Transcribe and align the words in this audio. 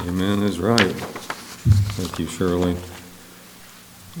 Amen 0.00 0.42
is 0.42 0.58
right. 0.58 0.80
Thank 1.94 2.18
you, 2.18 2.26
Shirley. 2.26 2.76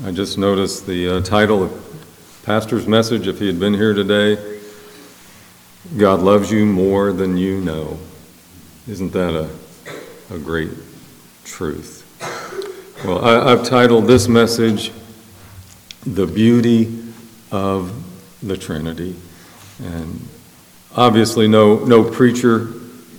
I 0.04 0.12
just 0.12 0.38
noticed 0.38 0.86
the 0.86 1.16
uh, 1.16 1.20
title 1.22 1.64
of 1.64 2.42
Pastor's 2.44 2.86
message, 2.86 3.26
if 3.26 3.40
he 3.40 3.48
had 3.48 3.58
been 3.58 3.74
here 3.74 3.92
today, 3.92 4.60
God 5.96 6.20
loves 6.20 6.52
you 6.52 6.64
more 6.64 7.12
than 7.12 7.36
you 7.36 7.60
know. 7.60 7.98
Isn't 8.86 9.12
that 9.14 9.34
a, 9.34 9.50
a 10.32 10.38
great 10.38 10.70
truth? 11.44 12.02
Well, 13.04 13.24
I, 13.24 13.52
I've 13.52 13.64
titled 13.64 14.06
this 14.06 14.28
message, 14.28 14.92
The 16.06 16.26
Beauty 16.26 17.02
of 17.50 17.92
the 18.46 18.56
Trinity. 18.56 19.16
And 19.82 20.20
obviously, 20.94 21.48
no, 21.48 21.84
no 21.84 22.04
preacher 22.04 22.72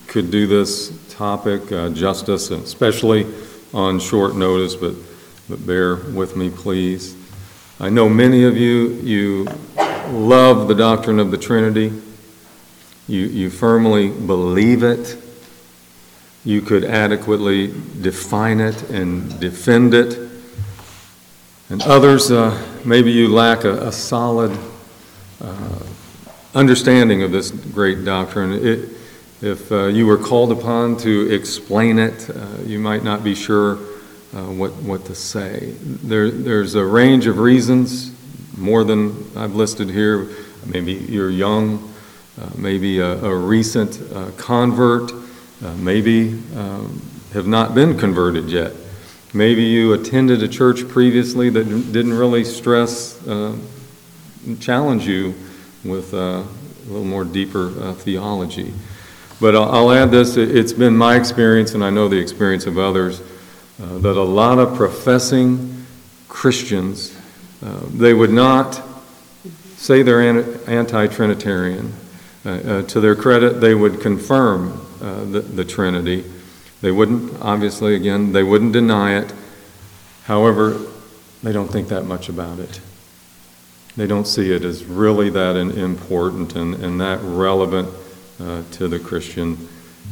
could 0.08 0.32
do 0.32 0.48
this 0.48 0.95
topic 1.16 1.72
uh, 1.72 1.90
justice, 1.92 2.52
especially 2.52 3.26
on 3.74 4.00
short 4.00 4.36
notice, 4.36 4.76
but, 4.76 4.96
but 5.48 5.66
bear 5.66 5.96
with 5.96 6.36
me, 6.36 6.50
please. 6.50 7.16
I 7.80 7.90
know 7.90 8.10
many 8.10 8.44
of 8.44 8.58
you, 8.58 8.90
you 9.02 9.48
love 10.10 10.68
the 10.68 10.76
doctrine 10.76 11.20
of 11.20 11.32
the 11.32 11.38
Trinity. 11.38 11.94
You, 13.08 13.22
you 13.22 13.50
firmly 13.50 14.10
believe 14.10 14.84
it. 14.84 15.18
You 16.44 16.62
could 16.62 16.84
adequately 16.84 17.74
define 18.02 18.60
it 18.60 18.90
and 18.90 19.40
defend 19.40 19.94
it. 19.94 20.20
And 21.70 21.82
others, 21.84 22.30
uh, 22.30 22.62
maybe 22.84 23.12
you 23.12 23.30
lack 23.30 23.64
a, 23.64 23.88
a 23.88 23.92
solid 23.92 24.58
uh, 25.42 25.80
understanding 26.54 27.24
of 27.24 27.32
this 27.32 27.52
great 27.52 28.04
doctrine. 28.04 28.52
It, 28.54 28.90
if 29.46 29.72
uh, 29.72 29.86
you 29.86 30.08
were 30.08 30.18
called 30.18 30.52
upon 30.52 30.98
to 30.98 31.32
explain 31.32 32.00
it, 32.00 32.32
uh, 32.32 32.48
you 32.66 32.80
might 32.80 33.04
not 33.04 33.24
be 33.24 33.36
sure 33.36 33.78
uh, 34.34 34.42
what, 34.46 34.72
what 34.78 35.06
to 35.06 35.14
say. 35.14 35.76
There, 35.84 36.32
there's 36.32 36.74
a 36.74 36.84
range 36.84 37.28
of 37.28 37.38
reasons, 37.38 38.12
more 38.58 38.84
than 38.84 39.30
I've 39.36 39.54
listed 39.54 39.88
here. 39.90 40.30
Maybe 40.66 40.94
you're 40.94 41.30
young, 41.30 41.94
uh, 42.42 42.50
maybe 42.58 42.98
a, 42.98 43.24
a 43.24 43.36
recent 43.36 44.02
uh, 44.12 44.32
convert, 44.36 45.12
uh, 45.64 45.74
maybe 45.76 46.42
um, 46.56 47.00
have 47.34 47.46
not 47.46 47.76
been 47.76 48.00
converted 48.00 48.50
yet. 48.50 48.74
Maybe 49.32 49.64
you 49.64 49.94
attended 49.94 50.42
a 50.42 50.48
church 50.48 50.88
previously 50.88 51.52
that 51.52 51.66
didn't 51.66 52.14
really 52.14 52.46
stress, 52.46 53.22
challenge 54.60 55.06
you 55.08 55.36
with 55.84 56.14
a 56.14 56.46
little 56.88 57.04
more 57.04 57.26
deeper 57.26 57.94
theology. 57.94 58.74
But 59.40 59.56
I'll 59.56 59.92
add 59.92 60.12
this 60.12 60.38
it's 60.38 60.74
been 60.74 60.96
my 60.96 61.16
experience, 61.16 61.74
and 61.74 61.84
I 61.84 61.90
know 61.90 62.08
the 62.08 62.18
experience 62.18 62.66
of 62.66 62.78
others, 62.78 63.22
uh, 63.82 63.98
that 63.98 64.16
a 64.16 64.24
lot 64.24 64.60
of 64.60 64.76
professing 64.76 65.86
Christians, 66.30 67.18
uh, 67.64 67.82
they 67.94 68.14
would 68.14 68.32
not 68.32 68.82
say 69.78 70.04
they're 70.04 70.22
anti 70.70 71.08
Trinitarian. 71.08 71.94
Uh, 72.46 72.50
uh, 72.50 72.82
to 72.84 73.00
their 73.00 73.16
credit, 73.16 73.60
they 73.60 73.74
would 73.74 74.00
confirm 74.00 74.80
uh, 75.02 75.26
the, 75.26 75.42
the 75.42 75.66
Trinity. 75.66 76.24
They 76.82 76.92
wouldn't, 76.92 77.42
obviously, 77.42 77.96
again, 77.96 78.34
they 78.34 78.44
wouldn't 78.44 78.72
deny 78.72 79.18
it. 79.18 79.34
However, 80.26 80.80
they 81.42 81.52
don't 81.52 81.68
think 81.68 81.88
that 81.88 82.06
much 82.06 82.30
about 82.30 82.60
it. 82.60 82.80
They 83.98 84.06
don't 84.06 84.28
see 84.28 84.52
it 84.52 84.64
as 84.64 84.86
really 84.86 85.30
that 85.32 85.56
important 85.56 86.56
and, 86.56 86.76
and 86.76 87.02
that 87.02 87.20
relevant 87.22 87.90
uh, 88.40 88.64
to 88.72 88.88
the 88.88 89.00
Christian 89.00 89.68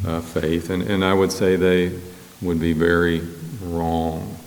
uh, 0.06 0.22
faith. 0.22 0.70
And, 0.70 0.84
and 0.84 1.04
I 1.04 1.14
would 1.14 1.32
say 1.32 1.56
they 1.56 2.00
would 2.42 2.60
be 2.60 2.74
very 2.74 3.22
wrong. 3.62 4.38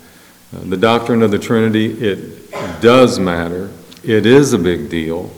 Uh, 0.55 0.61
the 0.61 0.77
doctrine 0.77 1.23
of 1.23 1.31
the 1.31 1.39
Trinity, 1.39 1.87
it 1.87 2.51
does 2.81 3.19
matter. 3.19 3.71
It 4.05 4.27
is 4.27 4.53
a 4.53 4.59
big 4.59 4.89
deal. 4.89 5.31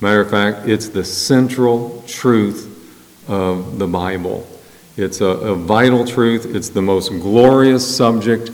Matter 0.00 0.20
of 0.20 0.30
fact, 0.30 0.68
it's 0.68 0.88
the 0.88 1.04
central 1.04 2.02
truth 2.06 2.68
of 3.28 3.78
the 3.78 3.86
Bible. 3.86 4.46
It's 4.96 5.20
a, 5.20 5.26
a 5.26 5.54
vital 5.54 6.06
truth. 6.06 6.54
It's 6.54 6.68
the 6.68 6.82
most 6.82 7.08
glorious 7.10 7.96
subject 7.96 8.50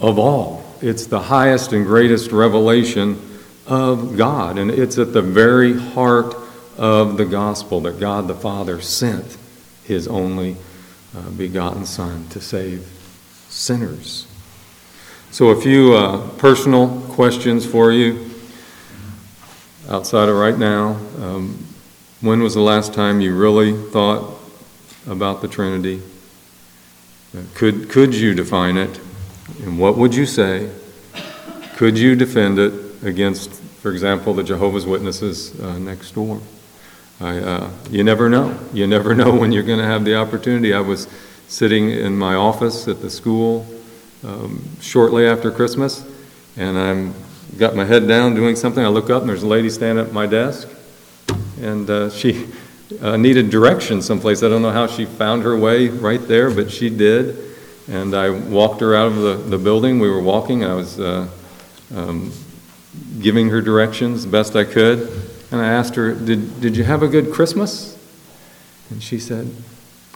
of 0.00 0.18
all. 0.18 0.64
It's 0.80 1.06
the 1.06 1.20
highest 1.20 1.72
and 1.72 1.84
greatest 1.86 2.30
revelation 2.30 3.20
of 3.66 4.16
God. 4.16 4.58
And 4.58 4.70
it's 4.70 4.98
at 4.98 5.12
the 5.12 5.22
very 5.22 5.78
heart 5.78 6.34
of 6.76 7.16
the 7.16 7.24
gospel 7.24 7.80
that 7.80 8.00
God 8.00 8.28
the 8.28 8.34
Father 8.34 8.80
sent 8.80 9.36
his 9.84 10.08
only 10.08 10.56
uh, 11.16 11.30
begotten 11.30 11.84
Son 11.84 12.26
to 12.28 12.40
save 12.40 12.86
sinners. 13.48 14.26
So, 15.30 15.48
a 15.48 15.60
few 15.60 15.94
uh, 15.94 16.28
personal 16.38 17.00
questions 17.10 17.64
for 17.64 17.92
you 17.92 18.30
outside 19.88 20.28
of 20.28 20.36
right 20.36 20.58
now. 20.58 20.98
Um, 21.20 21.66
when 22.20 22.42
was 22.42 22.54
the 22.54 22.60
last 22.60 22.94
time 22.94 23.20
you 23.20 23.36
really 23.36 23.72
thought 23.90 24.38
about 25.06 25.42
the 25.42 25.48
Trinity? 25.48 26.00
Uh, 27.36 27.40
could, 27.54 27.88
could 27.88 28.14
you 28.14 28.34
define 28.34 28.76
it? 28.76 29.00
And 29.64 29.78
what 29.78 29.96
would 29.96 30.14
you 30.14 30.26
say? 30.26 30.70
Could 31.76 31.98
you 31.98 32.14
defend 32.14 32.58
it 32.58 32.72
against, 33.02 33.50
for 33.50 33.90
example, 33.90 34.34
the 34.34 34.44
Jehovah's 34.44 34.86
Witnesses 34.86 35.58
uh, 35.60 35.78
next 35.78 36.12
door? 36.12 36.40
I, 37.22 37.38
uh, 37.38 37.70
you 37.88 38.02
never 38.02 38.28
know. 38.28 38.58
You 38.72 38.88
never 38.88 39.14
know 39.20 39.32
when 39.32 39.52
you're 39.52 39.62
going 39.62 39.78
to 39.78 39.84
have 39.84 40.04
the 40.04 40.16
opportunity. 40.16 40.74
I 40.74 40.80
was 40.80 41.06
sitting 41.46 41.90
in 41.90 42.16
my 42.16 42.34
office 42.34 42.88
at 42.88 43.00
the 43.00 43.10
school 43.10 43.64
um, 44.24 44.68
shortly 44.80 45.26
after 45.26 45.52
Christmas, 45.52 46.04
and 46.56 46.76
I'm 46.76 47.14
got 47.58 47.76
my 47.76 47.84
head 47.84 48.08
down 48.08 48.34
doing 48.34 48.56
something. 48.56 48.84
I 48.84 48.88
look 48.88 49.08
up, 49.08 49.20
and 49.20 49.28
there's 49.28 49.44
a 49.44 49.46
lady 49.46 49.70
standing 49.70 50.04
at 50.04 50.12
my 50.12 50.26
desk, 50.26 50.68
and 51.60 51.88
uh, 51.88 52.10
she 52.10 52.48
uh, 53.00 53.16
needed 53.16 53.50
directions 53.50 54.04
someplace. 54.04 54.42
I 54.42 54.48
don't 54.48 54.62
know 54.62 54.72
how 54.72 54.88
she 54.88 55.04
found 55.04 55.44
her 55.44 55.56
way 55.56 55.88
right 55.88 56.26
there, 56.26 56.50
but 56.50 56.72
she 56.72 56.90
did. 56.90 57.38
And 57.88 58.14
I 58.14 58.30
walked 58.30 58.80
her 58.80 58.94
out 58.94 59.08
of 59.08 59.16
the, 59.16 59.34
the 59.34 59.58
building. 59.58 59.98
We 59.98 60.08
were 60.08 60.22
walking. 60.22 60.64
I 60.64 60.74
was 60.74 60.98
uh, 60.98 61.28
um, 61.94 62.32
giving 63.20 63.48
her 63.50 63.60
directions 63.60 64.24
the 64.24 64.30
best 64.30 64.56
I 64.56 64.64
could. 64.64 65.31
And 65.52 65.60
I 65.60 65.68
asked 65.68 65.94
her, 65.96 66.14
did, 66.14 66.62
did 66.62 66.76
you 66.78 66.84
have 66.84 67.02
a 67.02 67.08
good 67.08 67.30
Christmas? 67.30 67.98
And 68.90 69.02
she 69.02 69.18
said, 69.18 69.54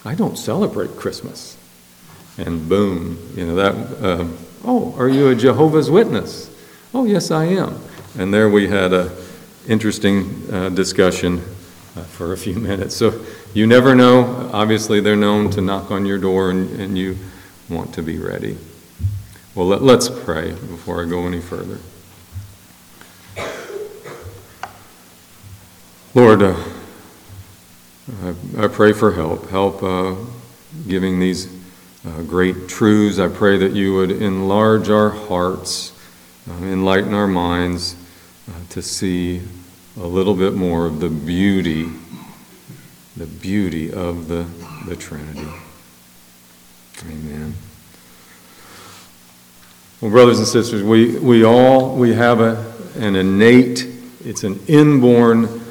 I 0.03 0.15
don't 0.15 0.37
celebrate 0.37 0.97
Christmas. 0.97 1.59
And 2.39 2.67
boom, 2.69 3.19
you 3.37 3.47
know, 3.47 3.55
that, 3.57 3.75
uh, 4.03 4.27
oh, 4.65 4.95
are 4.99 5.11
you 5.11 5.29
a 5.29 5.35
Jehovah's 5.35 5.91
Witness? 5.91 6.51
Oh, 6.95 7.05
yes, 7.05 7.31
I 7.31 7.45
am. 7.45 7.79
And 8.19 8.33
there 8.33 8.49
we 8.49 8.69
had 8.69 8.95
a 8.95 9.13
interesting 9.69 10.43
uh, 10.51 10.71
discussion 10.71 11.39
uh, 11.97 12.03
for 12.05 12.33
a 12.33 12.37
few 12.37 12.55
minutes. 12.59 12.97
So 12.97 13.23
you 13.53 13.67
never 13.67 13.95
know. 13.95 14.51
Obviously, 14.55 15.01
they're 15.01 15.17
known 15.17 15.51
to 15.51 15.61
knock 15.61 15.91
on 15.91 16.07
your 16.07 16.19
door, 16.19 16.51
and, 16.51 16.81
and 16.81 16.97
you 16.97 17.19
want 17.69 17.93
to 17.95 18.03
be 18.03 18.19
ready. 18.19 18.57
Well, 19.55 19.67
let, 19.67 19.83
let's 19.83 20.09
pray 20.09 20.53
before 20.53 21.03
I 21.03 21.09
go 21.09 21.27
any 21.27 21.41
further. 21.41 21.79
Lord, 26.17 26.41
uh, 26.41 26.57
I, 28.25 28.65
I, 28.65 28.69
pray 28.69 28.95
for 28.95 29.13
help, 29.13 29.51
help 29.51 29.83
uh, 29.83 30.15
giving 30.89 31.21
these 31.21 31.55
uh, 32.07 32.23
great 32.23 32.69
truths. 32.71 33.19
I 33.19 33.29
pray 33.29 33.59
that 33.59 33.73
you 33.73 33.93
would 33.97 34.11
enlarge 34.11 34.89
our 34.89 35.11
hearts, 35.11 35.93
uh, 36.49 36.55
enlighten 36.65 37.13
our 37.13 37.27
minds 37.27 37.97
uh, 38.49 38.53
to 38.71 38.81
see 38.81 39.43
a 40.01 40.07
little 40.07 40.33
bit 40.33 40.55
more 40.55 40.87
of 40.87 41.01
the 41.01 41.11
beauty, 41.11 41.91
the 43.19 43.27
beauty 43.27 43.93
of 43.93 44.27
the, 44.27 44.47
the 44.87 44.97
Trinity. 44.97 45.53
Amen. 47.03 47.53
Well, 50.01 50.11
brothers 50.11 50.39
and 50.39 50.49
sisters, 50.49 50.83
we, 50.83 51.19
we 51.19 51.45
all 51.45 51.95
we 51.95 52.15
have 52.15 52.41
a, 52.41 52.73
an 52.95 53.17
innate, 53.17 53.87
it's 54.25 54.45
an 54.45 54.59
inborn 54.67 55.66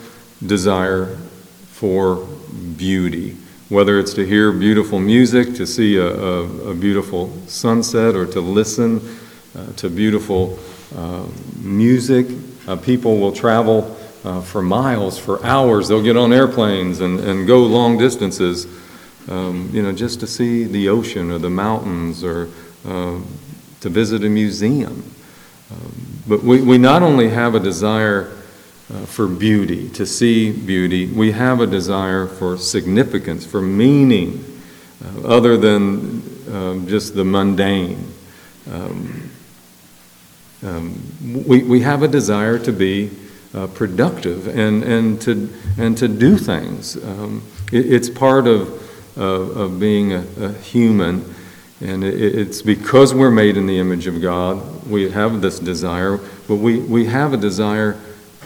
desire 0.46 1.18
for 1.72 2.26
beauty, 2.78 3.38
whether 3.70 4.00
it's 4.00 4.14
to 4.14 4.26
hear 4.26 4.52
beautiful 4.52 5.00
music, 5.00 5.56
to 5.56 5.68
see 5.68 5.98
a, 5.98 6.08
a, 6.08 6.72
a 6.72 6.74
beautiful 6.74 7.32
sunset, 7.48 8.16
or 8.16 8.26
to 8.26 8.42
listen 8.42 9.02
uh, 9.58 9.72
to 9.74 9.90
beautiful 9.90 10.58
uh, 10.96 11.26
music. 11.60 12.28
Uh, 12.68 12.76
people 12.76 13.18
will 13.20 13.32
travel 13.32 13.96
uh, 14.24 14.42
for 14.42 14.62
miles, 14.62 15.18
for 15.18 15.44
hours. 15.46 15.88
They'll 15.88 16.04
get 16.04 16.18
on 16.18 16.34
airplanes 16.34 17.00
and, 17.02 17.20
and 17.20 17.48
go 17.48 17.64
long 17.64 17.98
distances, 17.98 18.66
um, 19.30 19.70
you 19.72 19.84
know, 19.84 19.94
just 19.94 20.20
to 20.22 20.28
see 20.28 20.64
the 20.64 20.90
ocean 20.90 21.32
or 21.32 21.38
the 21.38 21.50
mountains 21.50 22.24
or 22.24 22.50
uh, 22.88 23.20
to 23.82 23.90
visit 23.90 24.24
a 24.24 24.30
museum. 24.30 25.12
Um, 25.72 25.94
but 26.28 26.44
we, 26.44 26.62
we 26.62 26.78
not 26.78 27.04
only 27.04 27.30
have 27.30 27.56
a 27.56 27.60
desire 27.60 28.35
uh, 28.94 29.06
for 29.06 29.28
beauty, 29.28 29.90
to 29.90 30.06
see 30.06 30.52
beauty. 30.52 31.08
We 31.08 31.32
have 31.32 31.60
a 31.60 31.68
desire 31.68 32.28
for 32.28 32.58
significance, 32.58 33.46
for 33.46 33.62
meaning, 33.62 34.44
uh, 35.04 35.28
other 35.28 35.58
than 35.58 36.22
um, 36.52 36.88
just 36.88 37.16
the 37.16 37.26
mundane. 37.26 38.12
Um, 38.72 39.30
um, 40.64 41.46
we, 41.48 41.64
we 41.64 41.82
have 41.82 42.04
a 42.04 42.08
desire 42.08 42.58
to 42.60 42.72
be 42.72 43.12
uh, 43.54 43.68
productive 43.68 44.48
and, 44.48 44.84
and, 44.84 45.22
to, 45.22 45.50
and 45.78 45.98
to 45.98 46.08
do 46.08 46.38
things. 46.38 46.96
Um, 47.04 47.44
it, 47.72 47.92
it's 47.92 48.10
part 48.10 48.48
of, 48.48 48.70
of, 49.18 49.58
of 49.58 49.80
being 49.80 50.14
a, 50.14 50.26
a, 50.40 50.54
human, 50.54 51.34
and 51.82 52.04
it, 52.04 52.14
it's 52.16 52.62
because 52.62 53.14
we're 53.14 53.32
made 53.32 53.58
in 53.58 53.66
the 53.66 53.80
image 53.80 54.08
of 54.08 54.22
God, 54.22 54.86
we 54.88 55.10
have 55.12 55.42
this 55.42 55.60
desire, 55.60 56.20
but 56.48 56.56
we, 56.56 56.80
we 56.80 57.06
have 57.06 57.34
a 57.34 57.38
desire 57.38 58.00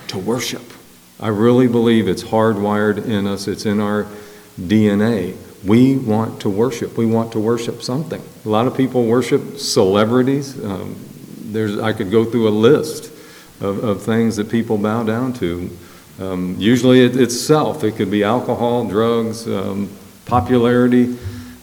to 0.09 0.17
worship. 0.17 0.63
I 1.19 1.29
really 1.29 1.67
believe 1.67 2.07
it's 2.07 2.23
hardwired 2.23 3.05
in 3.05 3.27
us, 3.27 3.47
it's 3.47 3.65
in 3.65 3.79
our 3.79 4.05
DNA. 4.59 5.35
We 5.65 5.97
want 5.97 6.41
to 6.41 6.49
worship. 6.49 6.97
We 6.97 7.05
want 7.05 7.33
to 7.33 7.39
worship 7.39 7.81
something. 7.81 8.21
A 8.45 8.49
lot 8.49 8.67
of 8.67 8.77
people 8.77 9.05
worship 9.05 9.57
celebrities. 9.57 10.63
Um, 10.63 10.95
there's, 11.37 11.77
I 11.79 11.91
could 11.91 12.11
go 12.11 12.23
through 12.23 12.47
a 12.47 12.51
list 12.51 13.11
of, 13.59 13.83
of 13.83 14.03
things 14.03 14.37
that 14.37 14.49
people 14.49 14.77
bow 14.77 15.03
down 15.03 15.33
to. 15.33 15.69
Um, 16.19 16.55
usually 16.57 17.03
it, 17.03 17.17
it's 17.17 17.39
self. 17.39 17.83
It 17.83 17.95
could 17.95 18.11
be 18.11 18.23
alcohol, 18.23 18.87
drugs, 18.87 19.47
um, 19.47 19.89
popularity, 20.25 21.17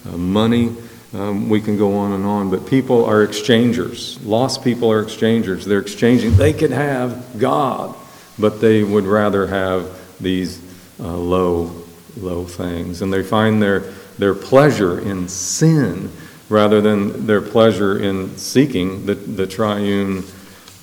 uh, 0.06 0.16
money. 0.16 0.74
Um, 1.14 1.48
we 1.48 1.60
can 1.60 1.78
go 1.78 1.94
on 1.96 2.12
and 2.12 2.24
on. 2.24 2.50
But 2.50 2.66
people 2.66 3.04
are 3.04 3.22
exchangers. 3.22 4.22
Lost 4.22 4.62
people 4.62 4.90
are 4.90 5.00
exchangers. 5.00 5.64
They're 5.64 5.80
exchanging. 5.80 6.36
They 6.36 6.52
could 6.52 6.72
have 6.72 7.38
God, 7.38 7.96
but 8.38 8.60
they 8.60 8.82
would 8.82 9.04
rather 9.04 9.46
have 9.46 9.88
these 10.20 10.60
uh, 11.00 11.16
low, 11.16 11.72
low 12.16 12.44
things. 12.44 13.02
And 13.02 13.12
they 13.12 13.22
find 13.22 13.62
their, 13.62 13.80
their 14.18 14.34
pleasure 14.34 15.00
in 15.00 15.28
sin 15.28 16.10
rather 16.48 16.80
than 16.80 17.26
their 17.26 17.42
pleasure 17.42 17.98
in 17.98 18.36
seeking 18.36 19.06
the, 19.06 19.14
the 19.14 19.46
triune 19.46 20.24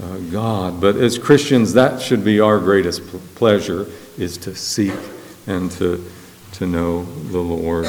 uh, 0.02 0.18
God. 0.32 0.82
But 0.82 0.98
as 0.98 1.18
Christians, 1.18 1.74
that 1.74 2.02
should 2.02 2.24
be 2.26 2.40
our 2.40 2.60
greatest 2.60 3.02
pleasure, 3.36 3.88
is 4.18 4.38
to 4.40 4.56
seek 4.56 4.94
and 5.48 5.72
to, 5.74 6.04
to 6.54 6.68
know 6.68 7.04
the 7.04 7.40
Lord. 7.40 7.88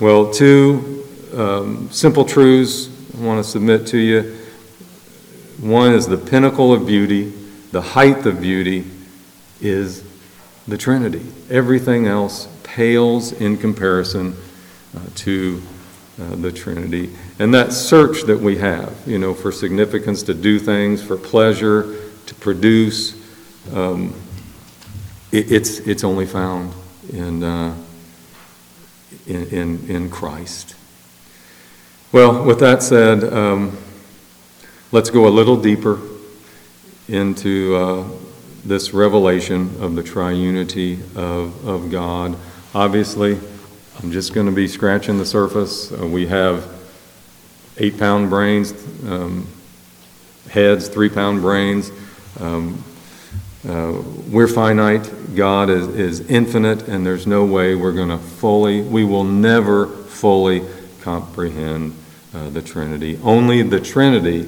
Well, 0.00 0.32
two 0.32 1.06
um, 1.34 1.90
simple 1.90 2.24
truths 2.24 2.88
I 3.16 3.20
want 3.24 3.44
to 3.44 3.50
submit 3.50 3.86
to 3.88 3.98
you. 3.98 4.36
One 5.60 5.92
is 5.92 6.06
the 6.06 6.16
pinnacle 6.16 6.72
of 6.72 6.86
beauty, 6.86 7.32
the 7.70 7.82
height 7.82 8.24
of 8.26 8.40
beauty 8.40 8.84
is 9.60 10.04
the 10.66 10.76
Trinity. 10.76 11.24
Everything 11.50 12.06
else 12.06 12.48
pales 12.62 13.32
in 13.32 13.56
comparison 13.56 14.36
uh, 14.96 15.00
to 15.16 15.62
uh, 16.20 16.36
the 16.36 16.52
Trinity. 16.52 17.10
And 17.38 17.52
that 17.54 17.72
search 17.72 18.22
that 18.22 18.38
we 18.38 18.56
have, 18.58 18.96
you 19.06 19.18
know, 19.18 19.34
for 19.34 19.52
significance, 19.52 20.22
to 20.24 20.34
do 20.34 20.58
things, 20.58 21.02
for 21.02 21.16
pleasure, 21.16 22.10
to 22.26 22.34
produce, 22.34 23.14
um, 23.72 24.14
it, 25.32 25.50
it's, 25.52 25.78
it's 25.80 26.04
only 26.04 26.26
found 26.26 26.72
in, 27.12 27.42
uh, 27.42 27.74
in, 29.26 29.46
in, 29.48 29.90
in, 29.90 30.10
Christ. 30.10 30.74
Well, 32.12 32.44
with 32.44 32.60
that 32.60 32.82
said, 32.82 33.24
um, 33.24 33.76
let's 34.92 35.10
go 35.10 35.26
a 35.26 35.30
little 35.30 35.60
deeper 35.60 35.98
into 37.08 37.74
uh, 37.76 38.08
this 38.64 38.92
revelation 38.92 39.74
of 39.80 39.94
the 39.94 40.02
triunity 40.02 41.00
of, 41.16 41.66
of 41.66 41.90
God. 41.90 42.36
Obviously, 42.74 43.38
I'm 44.02 44.12
just 44.12 44.34
going 44.34 44.46
to 44.46 44.52
be 44.52 44.68
scratching 44.68 45.18
the 45.18 45.26
surface. 45.26 45.90
Uh, 45.90 46.06
we 46.06 46.26
have 46.26 46.68
eight 47.78 47.98
pound 47.98 48.30
brains, 48.30 48.72
um, 49.06 49.46
heads, 50.50 50.88
three 50.88 51.08
pound 51.08 51.40
brains. 51.40 51.90
Um, 52.38 52.84
uh, 53.66 54.02
we're 54.30 54.46
finite. 54.46 55.34
God 55.34 55.68
is, 55.68 55.88
is 55.88 56.20
infinite, 56.30 56.88
and 56.88 57.04
there's 57.04 57.26
no 57.26 57.44
way 57.44 57.74
we're 57.74 57.92
going 57.92 58.08
to 58.10 58.18
fully, 58.18 58.82
we 58.82 59.04
will 59.04 59.24
never 59.24 59.86
fully 59.86 60.62
comprehend 61.00 61.96
uh, 62.34 62.50
the 62.50 62.62
Trinity. 62.62 63.18
Only 63.22 63.62
the 63.62 63.80
Trinity 63.80 64.46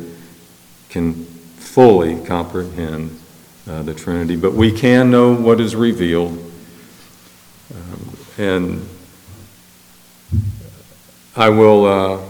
can 0.91 1.27
fully 1.61 2.21
comprehend 2.25 3.21
uh, 3.69 3.83
the 3.83 3.95
Trinity, 3.95 4.35
but 4.35 4.55
we 4.55 4.73
can 4.73 5.11
know 5.11 5.33
what 5.33 5.61
is 5.61 5.77
revealed. 5.77 6.33
Um, 7.73 8.17
and 8.39 8.89
I 11.37 11.51
will 11.51 11.85
uh, 11.85 12.21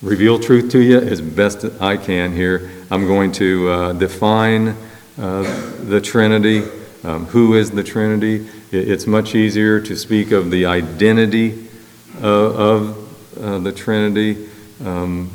reveal 0.00 0.38
truth 0.38 0.70
to 0.72 0.78
you 0.78 0.98
as 0.98 1.20
best 1.20 1.64
I 1.80 1.96
can 1.96 2.32
here. 2.32 2.70
I'm 2.90 3.06
going 3.06 3.32
to 3.32 3.68
uh, 3.68 3.92
define 3.94 4.76
uh, 5.18 5.42
the 5.82 6.00
Trinity. 6.00 6.62
Um, 7.02 7.26
who 7.26 7.54
is 7.54 7.70
the 7.72 7.82
Trinity? 7.82 8.48
It's 8.70 9.06
much 9.06 9.34
easier 9.34 9.80
to 9.80 9.96
speak 9.96 10.30
of 10.30 10.50
the 10.50 10.66
identity 10.66 11.68
of, 12.16 12.56
of 12.56 13.42
uh, 13.42 13.58
the 13.58 13.72
Trinity. 13.72 14.48
Um, 14.84 15.30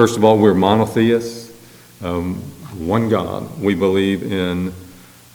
first 0.00 0.16
of 0.16 0.24
all, 0.24 0.38
we're 0.38 0.54
monotheists, 0.54 1.52
um, 2.02 2.36
one 2.78 3.10
God. 3.10 3.60
We 3.60 3.74
believe 3.74 4.22
in 4.22 4.72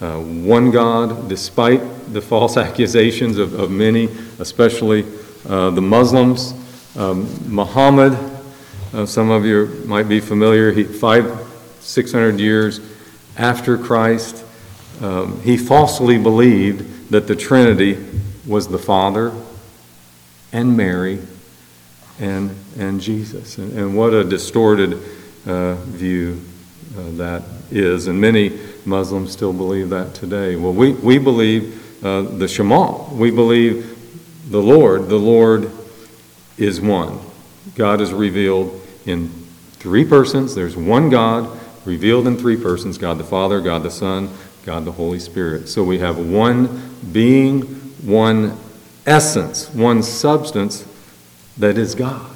uh, 0.00 0.18
one 0.18 0.72
God, 0.72 1.28
despite 1.28 1.80
the 2.12 2.20
false 2.20 2.56
accusations 2.56 3.38
of, 3.38 3.54
of 3.54 3.70
many, 3.70 4.08
especially 4.40 5.04
uh, 5.48 5.70
the 5.70 5.80
Muslims, 5.80 6.52
um, 6.96 7.28
Muhammad, 7.48 8.18
uh, 8.92 9.06
some 9.06 9.30
of 9.30 9.44
you 9.44 9.84
might 9.86 10.08
be 10.08 10.18
familiar, 10.18 10.72
he, 10.72 10.82
five, 10.82 11.46
six 11.78 12.10
hundred 12.10 12.40
years 12.40 12.80
after 13.36 13.78
Christ, 13.78 14.44
um, 15.00 15.40
he 15.42 15.56
falsely 15.56 16.18
believed 16.18 17.10
that 17.12 17.28
the 17.28 17.36
Trinity 17.36 18.04
was 18.44 18.66
the 18.66 18.78
Father 18.78 19.32
and 20.52 20.76
Mary 20.76 21.20
and, 22.18 22.50
and 22.78 23.00
Jesus. 23.00 23.58
And, 23.58 23.72
and 23.78 23.96
what 23.96 24.14
a 24.14 24.24
distorted 24.24 25.02
uh, 25.46 25.74
view 25.74 26.40
uh, 26.96 27.02
that 27.12 27.42
is. 27.70 28.06
And 28.06 28.20
many 28.20 28.58
Muslims 28.84 29.32
still 29.32 29.52
believe 29.52 29.90
that 29.90 30.14
today. 30.14 30.56
Well, 30.56 30.72
we, 30.72 30.92
we 30.92 31.18
believe 31.18 32.04
uh, 32.04 32.22
the 32.22 32.48
Shema. 32.48 33.12
We 33.12 33.30
believe 33.30 33.96
the 34.50 34.62
Lord, 34.62 35.08
the 35.08 35.18
Lord 35.18 35.70
is 36.56 36.80
one. 36.80 37.18
God 37.74 38.00
is 38.00 38.12
revealed 38.12 38.80
in 39.04 39.28
three 39.72 40.04
persons. 40.04 40.54
There's 40.54 40.76
one 40.76 41.10
God 41.10 41.58
revealed 41.84 42.26
in 42.26 42.36
three 42.36 42.56
persons 42.56 42.98
God 42.98 43.18
the 43.18 43.24
Father, 43.24 43.60
God 43.60 43.82
the 43.82 43.90
Son, 43.90 44.30
God 44.64 44.84
the 44.84 44.92
Holy 44.92 45.18
Spirit. 45.18 45.68
So 45.68 45.82
we 45.82 45.98
have 45.98 46.18
one 46.18 46.94
being, 47.12 47.62
one 48.02 48.56
essence, 49.04 49.72
one 49.72 50.02
substance 50.02 50.86
that 51.58 51.78
is 51.78 51.94
God. 51.94 52.35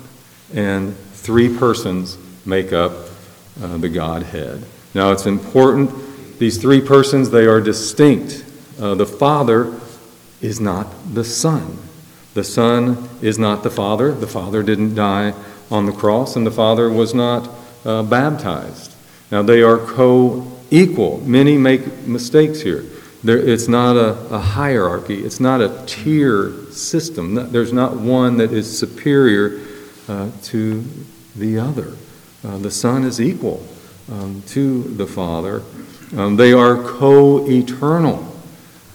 And 0.54 0.96
three 1.12 1.56
persons 1.56 2.18
make 2.44 2.72
up 2.72 2.92
uh, 3.62 3.76
the 3.76 3.88
Godhead. 3.88 4.64
Now 4.94 5.12
it's 5.12 5.26
important, 5.26 5.90
these 6.38 6.58
three 6.58 6.80
persons, 6.80 7.30
they 7.30 7.46
are 7.46 7.60
distinct. 7.60 8.44
Uh, 8.80 8.94
the 8.94 9.06
Father 9.06 9.78
is 10.40 10.60
not 10.60 10.86
the 11.12 11.24
Son. 11.24 11.78
The 12.34 12.44
Son 12.44 13.08
is 13.20 13.38
not 13.38 13.62
the 13.62 13.70
Father. 13.70 14.12
The 14.12 14.26
Father 14.26 14.62
didn't 14.62 14.94
die 14.94 15.34
on 15.70 15.86
the 15.86 15.92
cross, 15.92 16.36
and 16.36 16.46
the 16.46 16.50
Father 16.50 16.90
was 16.90 17.14
not 17.14 17.48
uh, 17.84 18.02
baptized. 18.02 18.94
Now, 19.30 19.42
they 19.42 19.62
are 19.62 19.78
co 19.78 20.50
equal. 20.70 21.20
Many 21.20 21.56
make 21.58 22.06
mistakes 22.06 22.60
here. 22.60 22.84
There, 23.22 23.38
it's 23.38 23.68
not 23.68 23.96
a, 23.96 24.16
a, 24.34 24.38
hierarchy, 24.38 25.22
it's 25.22 25.40
not 25.40 25.60
a 25.60 25.84
tier 25.86 26.52
system. 26.70 27.34
There's 27.52 27.72
not 27.72 27.96
one 27.96 28.38
that 28.38 28.52
is 28.52 28.78
superior 28.78 29.59
to 30.42 30.84
the 31.36 31.58
other. 31.58 31.96
Uh, 32.44 32.58
the 32.58 32.70
Son 32.70 33.04
is 33.04 33.20
equal 33.20 33.66
um, 34.10 34.42
to 34.48 34.82
the 34.82 35.06
Father. 35.06 35.62
Um, 36.16 36.36
they 36.36 36.52
are 36.52 36.76
co 36.76 37.46
eternal. 37.48 38.26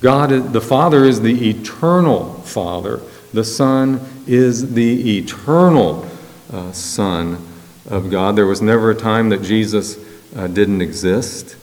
God, 0.02 0.30
the 0.54 0.62
Father 0.62 1.06
is 1.06 1.22
the 1.22 1.50
eternal 1.50 2.34
Father. 2.42 3.02
The 3.34 3.44
Son 3.44 4.02
is 4.28 4.74
the 4.74 5.20
eternal 5.20 6.08
uh, 6.52 6.72
Son 6.72 7.46
of 7.90 8.10
God. 8.10 8.36
There 8.36 8.46
was 8.46 8.62
never 8.62 8.92
a 8.92 8.96
time 8.96 9.30
that 9.30 9.42
Jesus 9.42 9.98
uh, 10.36 10.48
didn't 10.48 10.82
exist. 10.82 11.56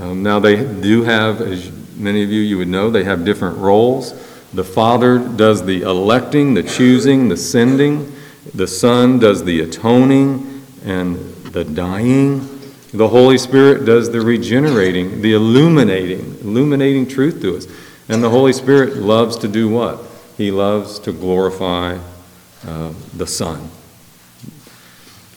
Um, 0.00 0.22
now, 0.22 0.38
they 0.38 0.56
do 0.56 1.02
have, 1.02 1.40
as 1.40 1.70
many 1.96 2.22
of 2.22 2.30
you 2.30 2.40
you 2.40 2.58
would 2.58 2.68
know, 2.68 2.90
they 2.90 3.04
have 3.04 3.24
different 3.24 3.58
roles. 3.58 4.12
The 4.52 4.64
Father 4.64 5.18
does 5.18 5.64
the 5.64 5.82
electing, 5.82 6.54
the 6.54 6.62
choosing, 6.62 7.28
the 7.28 7.36
sending. 7.36 8.12
The 8.54 8.66
Son 8.66 9.18
does 9.18 9.44
the 9.44 9.60
atoning 9.60 10.64
and 10.84 11.16
the 11.46 11.64
dying. 11.64 12.40
The 12.92 13.08
Holy 13.08 13.38
Spirit 13.38 13.84
does 13.84 14.10
the 14.10 14.20
regenerating, 14.20 15.20
the 15.20 15.34
illuminating, 15.34 16.38
illuminating 16.40 17.06
truth 17.06 17.40
to 17.42 17.56
us. 17.56 17.66
And 18.08 18.24
the 18.24 18.30
Holy 18.30 18.52
Spirit 18.52 18.96
loves 18.96 19.36
to 19.38 19.48
do 19.48 19.68
what? 19.68 20.00
He 20.36 20.50
loves 20.50 20.98
to 21.00 21.12
glorify 21.12 21.98
uh, 22.66 22.92
the 23.14 23.26
Son. 23.26 23.70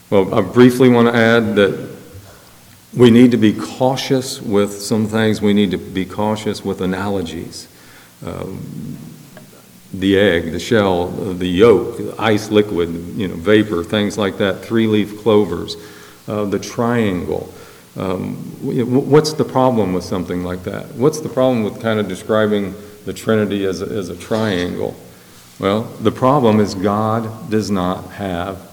Well, 0.09 0.33
I 0.33 0.41
briefly 0.41 0.89
want 0.89 1.07
to 1.07 1.15
add 1.15 1.55
that 1.55 1.91
we 2.93 3.09
need 3.09 3.31
to 3.31 3.37
be 3.37 3.53
cautious 3.53 4.41
with 4.41 4.81
some 4.81 5.07
things. 5.07 5.41
We 5.41 5.53
need 5.53 5.71
to 5.71 5.77
be 5.77 6.05
cautious 6.05 6.63
with 6.63 6.81
analogies. 6.81 7.67
Um, 8.25 8.97
the 9.93 10.17
egg, 10.17 10.51
the 10.51 10.59
shell, 10.59 11.07
the 11.07 11.47
yolk, 11.47 11.99
ice 12.17 12.49
liquid, 12.49 12.89
you 13.15 13.27
know, 13.27 13.35
vapor, 13.35 13.83
things 13.83 14.17
like 14.17 14.37
that, 14.37 14.63
three 14.63 14.87
leaf 14.87 15.21
clovers, 15.21 15.75
uh, 16.27 16.45
the 16.45 16.59
triangle. 16.59 17.53
Um, 17.97 18.35
what's 18.61 19.33
the 19.33 19.43
problem 19.43 19.91
with 19.93 20.05
something 20.05 20.43
like 20.43 20.63
that? 20.63 20.87
What's 20.95 21.19
the 21.19 21.27
problem 21.27 21.63
with 21.63 21.81
kind 21.81 21.99
of 21.99 22.07
describing 22.07 22.73
the 23.05 23.11
Trinity 23.11 23.65
as 23.65 23.81
a, 23.81 23.85
as 23.85 24.07
a 24.07 24.15
triangle? 24.15 24.95
Well, 25.59 25.83
the 25.83 26.11
problem 26.11 26.59
is 26.59 26.73
God 26.73 27.49
does 27.49 27.69
not 27.69 28.11
have 28.11 28.71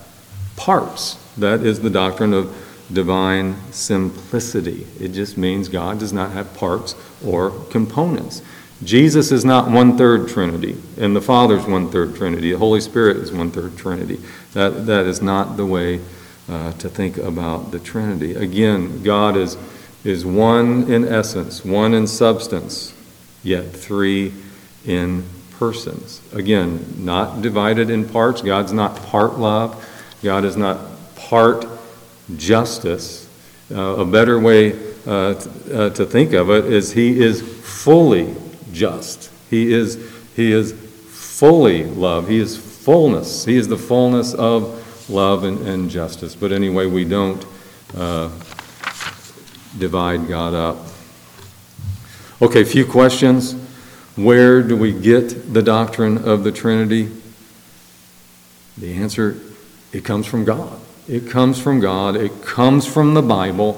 parts. 0.57 1.15
That 1.37 1.63
is 1.63 1.81
the 1.81 1.91
doctrine 1.91 2.33
of 2.33 2.55
divine 2.93 3.57
simplicity. 3.73 4.87
It 5.01 5.09
just 5.09 5.37
means 5.37 5.69
God 5.69 5.99
does 5.99 6.13
not 6.13 6.31
have 6.33 6.55
parts 6.55 6.95
or 7.25 7.51
components. 7.71 8.43
Jesus 8.83 9.33
is 9.33 9.45
not 9.45 9.71
one 9.71 9.99
third 9.99 10.29
Trinity, 10.29 10.77
and 10.97 11.15
the 11.15 11.21
Father's 11.21 11.67
one 11.67 11.91
third 11.91 12.15
Trinity. 12.15 12.53
The 12.53 12.59
Holy 12.59 12.81
Spirit 12.81 13.17
is 13.17 13.33
one 13.33 13.51
third 13.51 13.77
Trinity. 13.77 14.21
That, 14.53 14.87
that 14.87 15.07
is 15.07 15.21
not 15.21 15.57
the 15.57 15.67
way 15.67 16.01
uh, 16.49 16.73
to 16.73 16.89
think 16.89 17.17
about 17.17 17.73
the 17.73 17.81
Trinity. 17.81 18.35
Again, 18.35 19.03
God 19.03 19.37
is, 19.37 19.57
is 20.05 20.25
one 20.25 20.91
in 20.91 21.07
essence, 21.07 21.65
one 21.65 21.93
in 21.93 22.07
substance, 22.07 22.95
yet 23.43 23.73
three 23.73 24.33
in 24.87 25.25
persons. 25.59 26.23
Again, 26.33 27.05
not 27.05 27.43
divided 27.43 27.91
in 27.91 28.09
parts. 28.09 28.43
God's 28.43 28.73
not 28.73 28.97
part 28.97 29.39
love. 29.39 29.85
God 30.23 30.45
is 30.45 30.57
not 30.57 30.79
part 31.17 31.67
justice. 32.37 33.29
Uh, 33.71 33.97
a 33.97 34.05
better 34.05 34.39
way 34.39 34.79
uh, 35.05 35.35
uh, 35.73 35.91
to 35.91 36.07
think 36.07 36.33
of 36.33 36.49
it 36.51 36.67
is 36.67 36.93
He 36.93 37.21
is 37.21 37.43
fully 37.43 38.35
just. 38.79 39.31
He 39.51 39.73
is, 39.73 39.99
he 40.37 40.53
is 40.53 40.73
fully 40.73 41.85
love. 41.85 42.29
He 42.29 42.39
is 42.39 42.57
fullness. 42.57 43.45
He 43.45 43.57
is 43.57 43.69
the 43.69 43.77
fullness 43.77 44.33
of 44.35 45.11
love 45.11 45.45
and, 45.45 45.67
and 45.67 45.91
justice. 45.91 46.35
But 46.35 46.53
anyway, 46.53 46.87
we 46.87 47.05
don't 47.05 47.45
uh, 47.97 48.29
divide 49.79 50.29
God 50.29 50.55
up. 50.55 50.77
Okay, 52.41 52.63
a 52.63 52.65
few 52.65 52.87
questions. 52.87 53.55
Where 54.17 54.63
do 54.63 54.77
we 54.77 54.93
get 54.93 55.53
the 55.53 55.63
doctrine 55.63 56.19
of 56.19 56.45
the 56.45 56.53
Trinity? 56.53 57.11
The 58.77 58.95
answer 58.95 59.37
it 59.93 60.05
comes 60.05 60.27
from 60.27 60.45
God. 60.45 60.81
It 61.09 61.29
comes 61.29 61.61
from 61.61 61.81
God. 61.81 62.17
It 62.17 62.43
comes 62.43 62.87
from 62.87 63.15
the 63.15 63.23
Bible. 63.23 63.77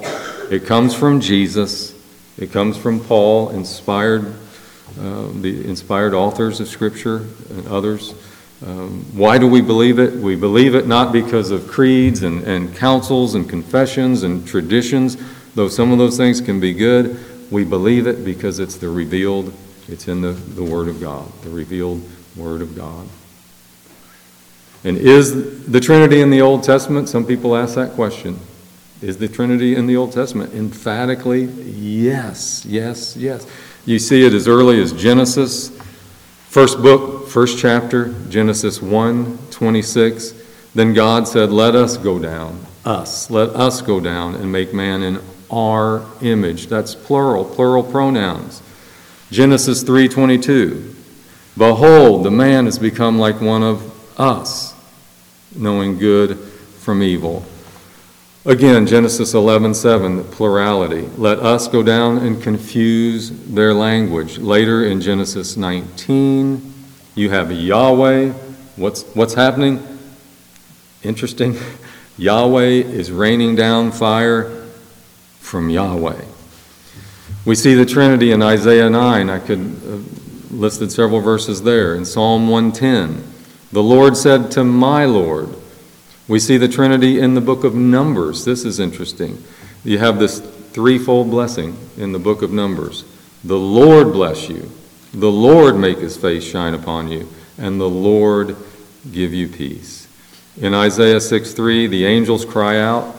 It 0.51 0.65
comes 0.65 0.93
from 0.93 1.21
Jesus. 1.21 1.95
It 2.37 2.51
comes 2.51 2.77
from 2.77 2.99
Paul, 2.99 3.49
inspired 3.49 4.33
uh, 4.99 5.29
the 5.41 5.65
inspired 5.67 6.13
authors 6.13 6.59
of 6.59 6.67
Scripture 6.67 7.25
and 7.49 7.67
others. 7.67 8.13
Um, 8.65 9.05
why 9.13 9.37
do 9.37 9.47
we 9.47 9.61
believe 9.61 9.97
it? 9.97 10.13
We 10.13 10.35
believe 10.35 10.75
it 10.75 10.85
not 10.85 11.11
because 11.11 11.49
of 11.49 11.67
creeds 11.67 12.21
and, 12.21 12.43
and 12.43 12.75
councils 12.75 13.33
and 13.33 13.49
confessions 13.49 14.23
and 14.23 14.47
traditions, 14.47 15.17
though 15.55 15.67
some 15.67 15.91
of 15.91 15.97
those 15.97 16.17
things 16.17 16.41
can 16.41 16.59
be 16.59 16.73
good. 16.73 17.19
We 17.49 17.63
believe 17.63 18.05
it 18.05 18.23
because 18.23 18.59
it's 18.59 18.77
the 18.77 18.89
revealed, 18.89 19.51
it's 19.87 20.07
in 20.07 20.21
the, 20.21 20.31
the 20.31 20.63
Word 20.63 20.87
of 20.87 21.01
God, 21.01 21.31
the 21.41 21.49
revealed 21.49 22.07
Word 22.35 22.61
of 22.61 22.75
God. 22.75 23.07
And 24.83 24.97
is 24.97 25.65
the 25.65 25.79
Trinity 25.79 26.21
in 26.21 26.29
the 26.29 26.41
Old 26.41 26.63
Testament? 26.63 27.09
Some 27.09 27.25
people 27.25 27.55
ask 27.55 27.75
that 27.75 27.93
question. 27.93 28.39
Is 29.01 29.17
the 29.17 29.27
Trinity 29.27 29.75
in 29.75 29.87
the 29.87 29.97
Old 29.97 30.13
Testament? 30.13 30.53
Emphatically, 30.53 31.45
yes, 31.45 32.63
yes, 32.65 33.17
yes. 33.17 33.47
You 33.85 33.97
see 33.97 34.23
it 34.23 34.33
as 34.33 34.47
early 34.47 34.79
as 34.79 34.93
Genesis, 34.93 35.69
first 36.49 36.81
book, 36.81 37.27
first 37.27 37.57
chapter, 37.57 38.13
Genesis 38.29 38.81
1 38.81 39.37
26. 39.49 40.33
Then 40.75 40.93
God 40.93 41.27
said, 41.27 41.51
Let 41.51 41.75
us 41.75 41.97
go 41.97 42.19
down, 42.19 42.63
us, 42.85 43.31
let 43.31 43.49
us 43.49 43.81
go 43.81 43.99
down 43.99 44.35
and 44.35 44.51
make 44.51 44.73
man 44.73 45.01
in 45.01 45.19
our 45.51 46.05
image. 46.21 46.67
That's 46.67 46.93
plural, 46.95 47.43
plural 47.43 47.83
pronouns. 47.83 48.61
Genesis 49.31 49.83
3:22. 49.83 50.93
Behold, 51.57 52.25
the 52.25 52.31
man 52.31 52.65
has 52.65 52.77
become 52.77 53.17
like 53.17 53.41
one 53.41 53.63
of 53.63 54.19
us, 54.19 54.73
knowing 55.55 55.97
good 55.97 56.37
from 56.79 57.01
evil. 57.01 57.45
Again, 58.43 58.87
Genesis 58.87 59.35
11:7, 59.35 60.17
the 60.17 60.23
plurality. 60.23 61.07
Let 61.15 61.37
us 61.37 61.67
go 61.67 61.83
down 61.83 62.17
and 62.17 62.41
confuse 62.41 63.29
their 63.29 63.71
language. 63.71 64.39
Later 64.39 64.83
in 64.83 64.99
Genesis 64.99 65.55
19, 65.55 66.73
you 67.13 67.29
have 67.29 67.51
Yahweh. 67.51 68.31
What's, 68.77 69.03
what's 69.13 69.35
happening? 69.35 69.87
Interesting. 71.03 71.55
Yahweh 72.17 72.81
is 72.81 73.11
raining 73.11 73.55
down 73.55 73.91
fire 73.91 74.65
from 75.39 75.69
Yahweh. 75.69 76.25
We 77.45 77.53
see 77.53 77.75
the 77.75 77.85
Trinity 77.85 78.31
in 78.31 78.41
Isaiah 78.41 78.89
9. 78.89 79.29
I 79.29 79.37
could 79.37 79.59
have 79.59 80.51
listed 80.51 80.91
several 80.91 81.21
verses 81.21 81.61
there. 81.61 81.93
In 81.93 82.05
Psalm 82.05 82.47
110, 82.47 83.23
the 83.71 83.83
Lord 83.83 84.17
said 84.17 84.49
to 84.51 84.63
my 84.63 85.05
Lord, 85.05 85.60
we 86.27 86.39
see 86.39 86.57
the 86.57 86.67
Trinity 86.67 87.19
in 87.19 87.33
the 87.33 87.41
book 87.41 87.63
of 87.63 87.75
Numbers. 87.75 88.45
This 88.45 88.63
is 88.63 88.79
interesting. 88.79 89.43
You 89.83 89.97
have 89.97 90.19
this 90.19 90.39
threefold 90.39 91.29
blessing 91.29 91.77
in 91.97 92.11
the 92.11 92.19
book 92.19 92.41
of 92.41 92.51
Numbers. 92.51 93.03
The 93.43 93.57
Lord 93.57 94.13
bless 94.13 94.47
you, 94.49 94.71
the 95.13 95.31
Lord 95.31 95.75
make 95.75 95.97
his 95.97 96.15
face 96.15 96.43
shine 96.43 96.73
upon 96.73 97.11
you, 97.11 97.27
and 97.57 97.81
the 97.81 97.89
Lord 97.89 98.55
give 99.11 99.33
you 99.33 99.47
peace. 99.47 100.07
In 100.57 100.73
Isaiah 100.73 101.19
6 101.19 101.53
3, 101.53 101.87
the 101.87 102.05
angels 102.05 102.45
cry 102.45 102.79
out 102.79 103.15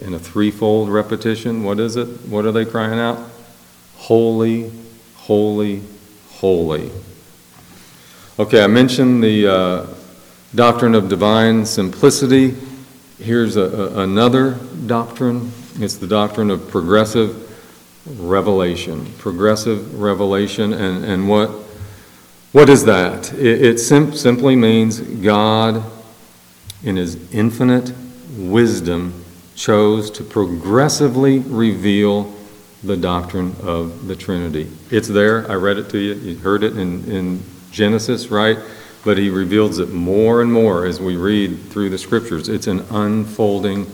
in 0.00 0.14
a 0.14 0.18
threefold 0.18 0.90
repetition. 0.90 1.62
What 1.62 1.80
is 1.80 1.96
it? 1.96 2.06
What 2.26 2.44
are 2.44 2.52
they 2.52 2.64
crying 2.64 2.98
out? 2.98 3.18
Holy, 3.96 4.70
holy, 5.16 5.82
holy. 6.32 6.90
Okay, 8.38 8.62
I 8.62 8.66
mentioned 8.66 9.24
the. 9.24 9.46
Uh, 9.48 9.86
doctrine 10.54 10.94
of 10.94 11.08
divine 11.08 11.64
simplicity. 11.64 12.54
Here's 13.18 13.56
a, 13.56 13.62
a, 13.62 14.02
another 14.02 14.54
doctrine 14.86 15.52
it's 15.78 15.96
the 15.96 16.06
doctrine 16.06 16.50
of 16.50 16.68
progressive 16.68 17.46
revelation. 18.20 19.06
Progressive 19.18 19.98
revelation, 19.98 20.74
and, 20.74 21.04
and 21.04 21.28
what, 21.28 21.48
what 22.52 22.68
is 22.68 22.84
that? 22.84 23.32
It, 23.32 23.64
it 23.64 23.78
sim- 23.78 24.12
simply 24.12 24.56
means 24.56 25.00
God, 25.00 25.82
in 26.82 26.96
His 26.96 27.32
infinite 27.32 27.92
wisdom, 28.36 29.24
chose 29.54 30.10
to 30.12 30.24
progressively 30.24 31.38
reveal 31.38 32.34
the 32.82 32.96
doctrine 32.96 33.54
of 33.62 34.06
the 34.06 34.16
Trinity. 34.16 34.70
It's 34.90 35.08
there. 35.08 35.50
I 35.50 35.54
read 35.54 35.78
it 35.78 35.88
to 35.90 35.98
you. 35.98 36.14
You 36.14 36.36
heard 36.38 36.62
it 36.62 36.76
in, 36.76 37.10
in 37.10 37.42
Genesis, 37.70 38.28
right? 38.28 38.58
But 39.04 39.16
he 39.16 39.30
reveals 39.30 39.78
it 39.78 39.90
more 39.90 40.42
and 40.42 40.52
more 40.52 40.84
as 40.84 41.00
we 41.00 41.16
read 41.16 41.58
through 41.70 41.90
the 41.90 41.98
scriptures. 41.98 42.48
It's 42.48 42.66
an 42.66 42.80
unfolding 42.90 43.90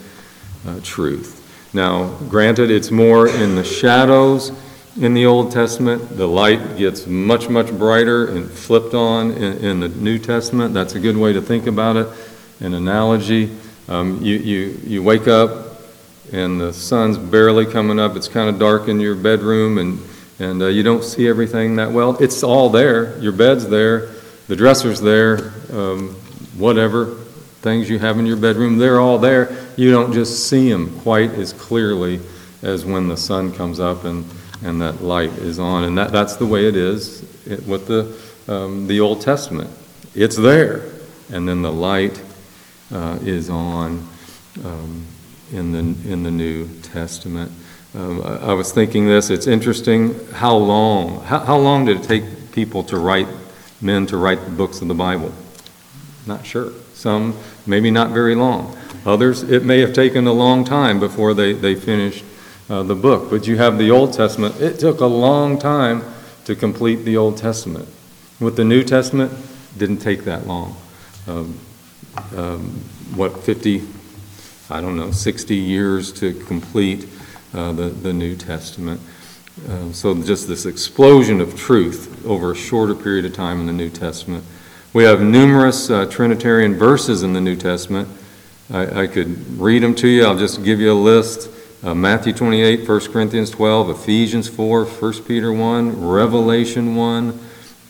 uh, 0.66 0.80
truth. 0.82 1.42
Now, 1.72 2.08
granted, 2.28 2.70
it's 2.70 2.90
more 2.90 3.28
in 3.28 3.54
the 3.54 3.64
shadows 3.64 4.50
in 5.00 5.14
the 5.14 5.26
Old 5.26 5.52
Testament. 5.52 6.16
The 6.16 6.26
light 6.26 6.76
gets 6.76 7.06
much, 7.06 7.48
much 7.48 7.70
brighter 7.70 8.28
and 8.28 8.50
flipped 8.50 8.94
on 8.94 9.32
in, 9.32 9.64
in 9.64 9.80
the 9.80 9.88
New 9.88 10.18
Testament. 10.18 10.74
That's 10.74 10.94
a 10.94 11.00
good 11.00 11.16
way 11.16 11.32
to 11.32 11.40
think 11.40 11.66
about 11.66 11.96
it. 11.96 12.08
An 12.60 12.74
analogy. 12.74 13.54
Um, 13.88 14.20
you, 14.22 14.36
you, 14.36 14.80
you 14.84 15.02
wake 15.02 15.28
up 15.28 15.82
and 16.32 16.60
the 16.60 16.72
sun's 16.72 17.18
barely 17.18 17.66
coming 17.66 18.00
up. 18.00 18.16
It's 18.16 18.26
kind 18.26 18.48
of 18.48 18.58
dark 18.58 18.88
in 18.88 18.98
your 18.98 19.14
bedroom 19.14 19.78
and, 19.78 20.00
and 20.40 20.62
uh, 20.62 20.66
you 20.66 20.82
don't 20.82 21.04
see 21.04 21.28
everything 21.28 21.76
that 21.76 21.92
well. 21.92 22.16
It's 22.20 22.42
all 22.42 22.70
there. 22.70 23.16
Your 23.20 23.32
bed's 23.32 23.68
there 23.68 24.15
the 24.48 24.56
dresser's 24.56 25.00
there, 25.00 25.52
um, 25.72 26.14
whatever 26.56 27.16
things 27.62 27.90
you 27.90 27.98
have 27.98 28.18
in 28.18 28.26
your 28.26 28.36
bedroom, 28.36 28.78
they're 28.78 29.00
all 29.00 29.18
there. 29.18 29.56
You 29.76 29.90
don't 29.90 30.12
just 30.12 30.48
see 30.48 30.70
them 30.70 31.00
quite 31.00 31.32
as 31.32 31.52
clearly 31.52 32.20
as 32.62 32.84
when 32.84 33.08
the 33.08 33.16
sun 33.16 33.52
comes 33.52 33.80
up 33.80 34.04
and, 34.04 34.24
and 34.62 34.80
that 34.80 35.02
light 35.02 35.32
is 35.32 35.58
on. 35.58 35.84
And 35.84 35.98
that, 35.98 36.12
that's 36.12 36.36
the 36.36 36.46
way 36.46 36.66
it 36.66 36.76
is 36.76 37.22
with 37.66 37.86
the, 37.86 38.16
um, 38.52 38.86
the 38.86 39.00
Old 39.00 39.20
Testament. 39.20 39.70
It's 40.14 40.36
there, 40.36 40.82
and 41.32 41.48
then 41.48 41.62
the 41.62 41.72
light 41.72 42.22
uh, 42.92 43.18
is 43.22 43.50
on 43.50 44.06
um, 44.64 45.04
in, 45.52 45.72
the, 45.72 45.78
in 46.10 46.22
the 46.22 46.30
New 46.30 46.68
Testament. 46.82 47.50
Um, 47.94 48.22
I, 48.22 48.52
was 48.52 48.72
thinking 48.72 49.06
this, 49.06 49.30
it's 49.30 49.46
interesting 49.46 50.14
how 50.32 50.54
long, 50.56 51.20
how, 51.22 51.40
how 51.40 51.56
long 51.56 51.86
did 51.86 52.00
it 52.00 52.02
take 52.04 52.52
people 52.52 52.84
to 52.84 52.98
write 52.98 53.28
men 53.80 54.06
to 54.06 54.16
write 54.16 54.44
the 54.44 54.50
books 54.50 54.80
of 54.80 54.88
the 54.88 54.94
Bible? 54.94 55.32
Not 56.26 56.44
sure. 56.44 56.72
Some, 56.94 57.38
maybe 57.66 57.90
not 57.90 58.10
very 58.10 58.34
long. 58.34 58.76
Others, 59.04 59.44
it 59.44 59.64
may 59.64 59.80
have 59.80 59.92
taken 59.92 60.26
a 60.26 60.32
long 60.32 60.64
time 60.64 60.98
before 60.98 61.34
they, 61.34 61.52
they 61.52 61.74
finished 61.74 62.24
uh, 62.68 62.82
the 62.82 62.94
book. 62.94 63.30
But 63.30 63.46
you 63.46 63.56
have 63.58 63.78
the 63.78 63.90
Old 63.90 64.12
Testament. 64.12 64.60
It 64.60 64.80
took 64.80 65.00
a 65.00 65.06
long 65.06 65.58
time 65.58 66.02
to 66.44 66.56
complete 66.56 67.04
the 67.04 67.16
Old 67.16 67.36
Testament. 67.36 67.88
With 68.40 68.56
the 68.56 68.64
New 68.64 68.82
Testament, 68.82 69.32
didn't 69.78 69.98
take 69.98 70.24
that 70.24 70.46
long. 70.46 70.76
Um, 71.26 71.58
um, 72.36 72.62
what, 73.14 73.44
50, 73.44 73.82
I 74.70 74.80
don't 74.80 74.96
know, 74.96 75.10
60 75.10 75.54
years 75.54 76.12
to 76.14 76.32
complete 76.32 77.06
uh, 77.54 77.72
the, 77.72 77.88
the 77.88 78.12
New 78.12 78.36
Testament. 78.36 79.00
Uh, 79.64 79.90
so 79.90 80.14
just 80.22 80.48
this 80.48 80.66
explosion 80.66 81.40
of 81.40 81.56
truth 81.56 82.26
over 82.26 82.52
a 82.52 82.54
shorter 82.54 82.94
period 82.94 83.24
of 83.24 83.32
time 83.32 83.58
in 83.60 83.66
the 83.66 83.72
New 83.72 83.88
Testament. 83.88 84.44
We 84.92 85.04
have 85.04 85.22
numerous 85.22 85.88
uh, 85.88 86.04
Trinitarian 86.06 86.74
verses 86.74 87.22
in 87.22 87.32
the 87.32 87.40
New 87.40 87.56
Testament. 87.56 88.06
I, 88.70 89.04
I, 89.04 89.06
could 89.06 89.58
read 89.58 89.82
them 89.82 89.94
to 89.94 90.08
you. 90.08 90.26
I'll 90.26 90.36
just 90.36 90.62
give 90.62 90.78
you 90.78 90.92
a 90.92 90.94
list. 90.94 91.48
Uh, 91.82 91.94
Matthew 91.94 92.34
28, 92.34 92.86
1 92.86 93.00
Corinthians 93.12 93.50
12, 93.50 93.90
Ephesians 93.90 94.46
4, 94.46 94.84
1 94.84 95.22
Peter 95.22 95.50
1, 95.50 96.06
Revelation 96.06 96.94
1, 96.94 97.40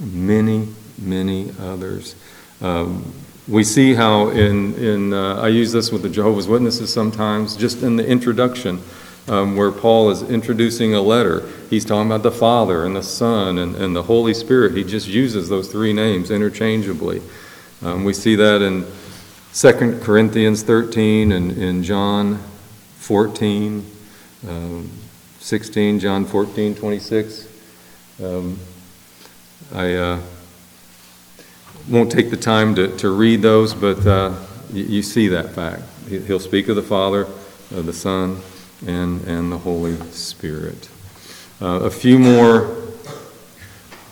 many, 0.00 0.68
many 0.99 1.52
others. 1.61 2.14
Um, 2.61 3.12
we 3.49 3.64
see 3.64 3.94
how 3.94 4.28
in, 4.28 4.75
in 4.75 5.12
uh, 5.12 5.40
I 5.40 5.49
use 5.49 5.73
this 5.73 5.90
with 5.90 6.02
the 6.02 6.11
Jehovah's 6.11 6.46
Witnesses 6.46 6.92
sometimes, 6.92 7.56
just 7.56 7.82
in 7.82 7.96
the 7.96 8.06
introduction, 8.06 8.80
um, 9.28 9.56
where 9.56 9.73
Paul 9.73 10.11
is 10.11 10.23
introducing 10.23 10.95
a 10.95 11.00
letter. 11.00 11.49
He's 11.68 11.85
talking 11.85 12.06
about 12.06 12.23
the 12.23 12.30
Father 12.30 12.85
and 12.85 12.95
the 12.95 13.02
Son 13.02 13.59
and, 13.59 13.75
and 13.75 13.95
the 13.95 14.04
Holy 14.04 14.35
Spirit. 14.35 14.76
He 14.76 14.85
just 14.85 15.09
uses 15.09 15.49
those 15.49 15.71
three 15.71 15.92
names 15.92 16.30
interchangeably. 16.30 17.23
Um, 17.83 18.04
we 18.04 18.12
see 18.12 18.37
that 18.37 18.62
in 18.62 18.87
2 19.54 20.00
Corinthians 20.00 20.62
13 20.62 21.33
and 21.33 21.52
in 21.52 21.83
John 21.83 22.38
14, 22.99 23.85
um, 24.49 24.90
16, 25.40 26.00
John 26.00 26.25
14, 26.25 26.75
26. 26.75 27.49
Um, 28.23 28.59
I 29.75 29.95
uh, 29.95 30.21
won't 31.88 32.11
take 32.11 32.30
the 32.30 32.37
time 32.37 32.75
to, 32.76 32.97
to 32.99 33.11
read 33.11 33.42
those, 33.42 33.75
but 33.75 34.06
uh, 34.06 34.35
you, 34.73 34.85
you, 34.85 35.02
see 35.02 35.28
that 35.28 35.50
fact. 35.50 35.83
He'll 36.09 36.40
speak 36.40 36.68
of 36.68 36.76
the 36.76 36.83
Father, 36.83 37.23
of 37.71 37.87
the 37.87 37.92
Son, 37.92 38.40
and, 38.87 39.23
and 39.26 39.50
the 39.50 39.59
Holy 39.59 39.97
Spirit. 40.11 40.88
Uh, 41.61 41.80
a 41.85 41.90
few 41.90 42.18
more 42.18 42.76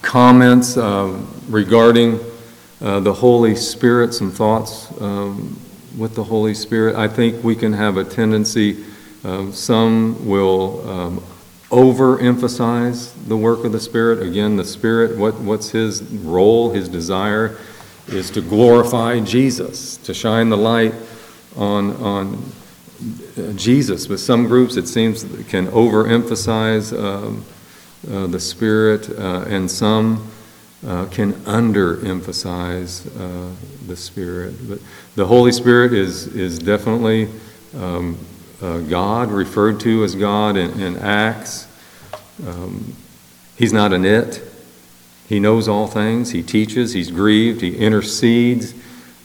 comments 0.02 0.76
uh, 0.76 1.20
regarding 1.48 2.20
uh, 2.80 3.00
the 3.00 3.12
Holy 3.12 3.54
Spirit, 3.54 4.14
some 4.14 4.30
thoughts 4.30 4.90
um, 5.00 5.58
with 5.98 6.14
the 6.14 6.24
Holy 6.24 6.54
Spirit. 6.54 6.96
I 6.96 7.08
think 7.08 7.42
we 7.42 7.54
can 7.54 7.72
have 7.72 7.96
a 7.96 8.04
tendency, 8.04 8.84
um, 9.24 9.52
some 9.52 10.26
will 10.26 10.88
um, 10.88 11.24
overemphasize 11.70 13.12
the 13.26 13.36
work 13.36 13.64
of 13.64 13.72
the 13.72 13.80
Spirit. 13.80 14.22
Again, 14.22 14.56
the 14.56 14.64
Spirit, 14.64 15.16
what, 15.16 15.34
what's 15.40 15.70
his 15.70 16.02
role, 16.02 16.70
his 16.70 16.88
desire, 16.88 17.58
is 18.08 18.30
to 18.30 18.40
glorify 18.40 19.20
Jesus, 19.20 19.96
to 19.98 20.14
shine 20.14 20.50
the 20.50 20.56
light 20.56 20.94
on, 21.56 21.96
on 21.96 22.52
Jesus, 23.56 24.06
but 24.06 24.20
some 24.20 24.46
groups 24.46 24.76
it 24.76 24.86
seems 24.86 25.24
can 25.48 25.66
overemphasize 25.68 26.96
um, 26.98 27.44
uh, 28.10 28.26
the 28.26 28.40
Spirit, 28.40 29.10
uh, 29.10 29.44
and 29.48 29.70
some 29.70 30.30
uh, 30.86 31.06
can 31.06 31.32
underemphasize 31.44 33.06
uh, 33.18 33.54
the 33.86 33.96
Spirit. 33.96 34.54
But 34.68 34.78
the 35.16 35.26
Holy 35.26 35.52
Spirit 35.52 35.92
is 35.92 36.28
is 36.28 36.58
definitely 36.58 37.28
um, 37.76 38.18
uh, 38.62 38.78
God, 38.78 39.30
referred 39.30 39.80
to 39.80 40.04
as 40.04 40.14
God 40.14 40.56
in, 40.56 40.80
in 40.80 40.96
Acts. 40.96 41.66
Um, 42.46 42.94
he's 43.56 43.72
not 43.72 43.92
an 43.92 44.04
it. 44.04 44.42
He 45.28 45.40
knows 45.40 45.68
all 45.68 45.86
things. 45.86 46.30
He 46.30 46.42
teaches. 46.42 46.92
He's 46.92 47.10
grieved. 47.10 47.62
He 47.62 47.76
intercedes 47.76 48.74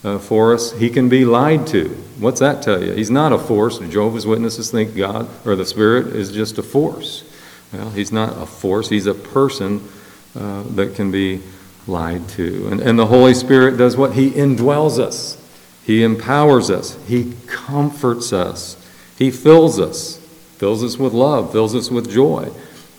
uh, 0.04 0.18
for 0.18 0.54
us. 0.54 0.72
He 0.72 0.90
can 0.90 1.08
be 1.08 1.24
lied 1.24 1.66
to. 1.68 1.88
What's 2.18 2.40
that 2.40 2.62
tell 2.62 2.82
you? 2.82 2.92
He's 2.92 3.10
not 3.10 3.32
a 3.32 3.38
force. 3.38 3.78
Jehovah's 3.78 4.26
Witnesses 4.26 4.70
think 4.70 4.96
God 4.96 5.28
or 5.46 5.56
the 5.56 5.66
Spirit 5.66 6.08
is 6.08 6.32
just 6.32 6.58
a 6.58 6.62
force. 6.62 7.24
Well, 7.72 7.90
he's 7.90 8.12
not 8.12 8.36
a 8.42 8.46
force. 8.46 8.88
He's 8.88 9.06
a 9.06 9.14
person 9.14 9.88
uh, 10.34 10.62
that 10.74 10.94
can 10.94 11.10
be 11.10 11.40
lied 11.86 12.28
to. 12.30 12.68
And, 12.68 12.80
and 12.80 12.98
the 12.98 13.06
Holy 13.06 13.34
Spirit 13.34 13.76
does 13.76 13.96
what? 13.96 14.14
He 14.14 14.30
indwells 14.30 14.98
us. 14.98 15.36
He 15.84 16.02
empowers 16.02 16.70
us. 16.70 16.98
He 17.06 17.34
comforts 17.46 18.32
us. 18.32 18.76
He 19.18 19.30
fills 19.30 19.78
us. 19.78 20.18
Fills 20.58 20.84
us 20.84 20.98
with 20.98 21.12
love. 21.12 21.52
Fills 21.52 21.74
us 21.74 21.90
with 21.90 22.10
joy. 22.10 22.50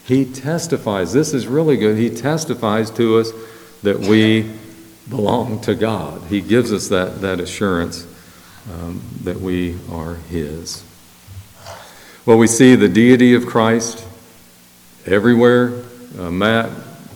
He 0.05 0.25
testifies. 0.25 1.13
This 1.13 1.33
is 1.33 1.47
really 1.47 1.77
good. 1.77 1.97
He 1.97 2.09
testifies 2.09 2.89
to 2.91 3.19
us 3.19 3.31
that 3.83 3.99
we 3.99 4.51
belong 5.11 5.59
to 5.61 5.75
God. 5.75 6.23
He 6.29 6.41
gives 6.41 6.73
us 6.73 6.87
that, 6.87 7.21
that 7.21 7.39
assurance 7.39 8.07
um, 8.73 9.01
that 9.23 9.39
we 9.39 9.77
are 9.91 10.15
His. 10.15 10.83
Well, 12.25 12.37
we 12.37 12.47
see 12.47 12.75
the 12.75 12.87
deity 12.87 13.35
of 13.35 13.45
Christ 13.45 14.07
everywhere. 15.05 15.83
Uh, 16.17 16.31
Matt 16.31 16.69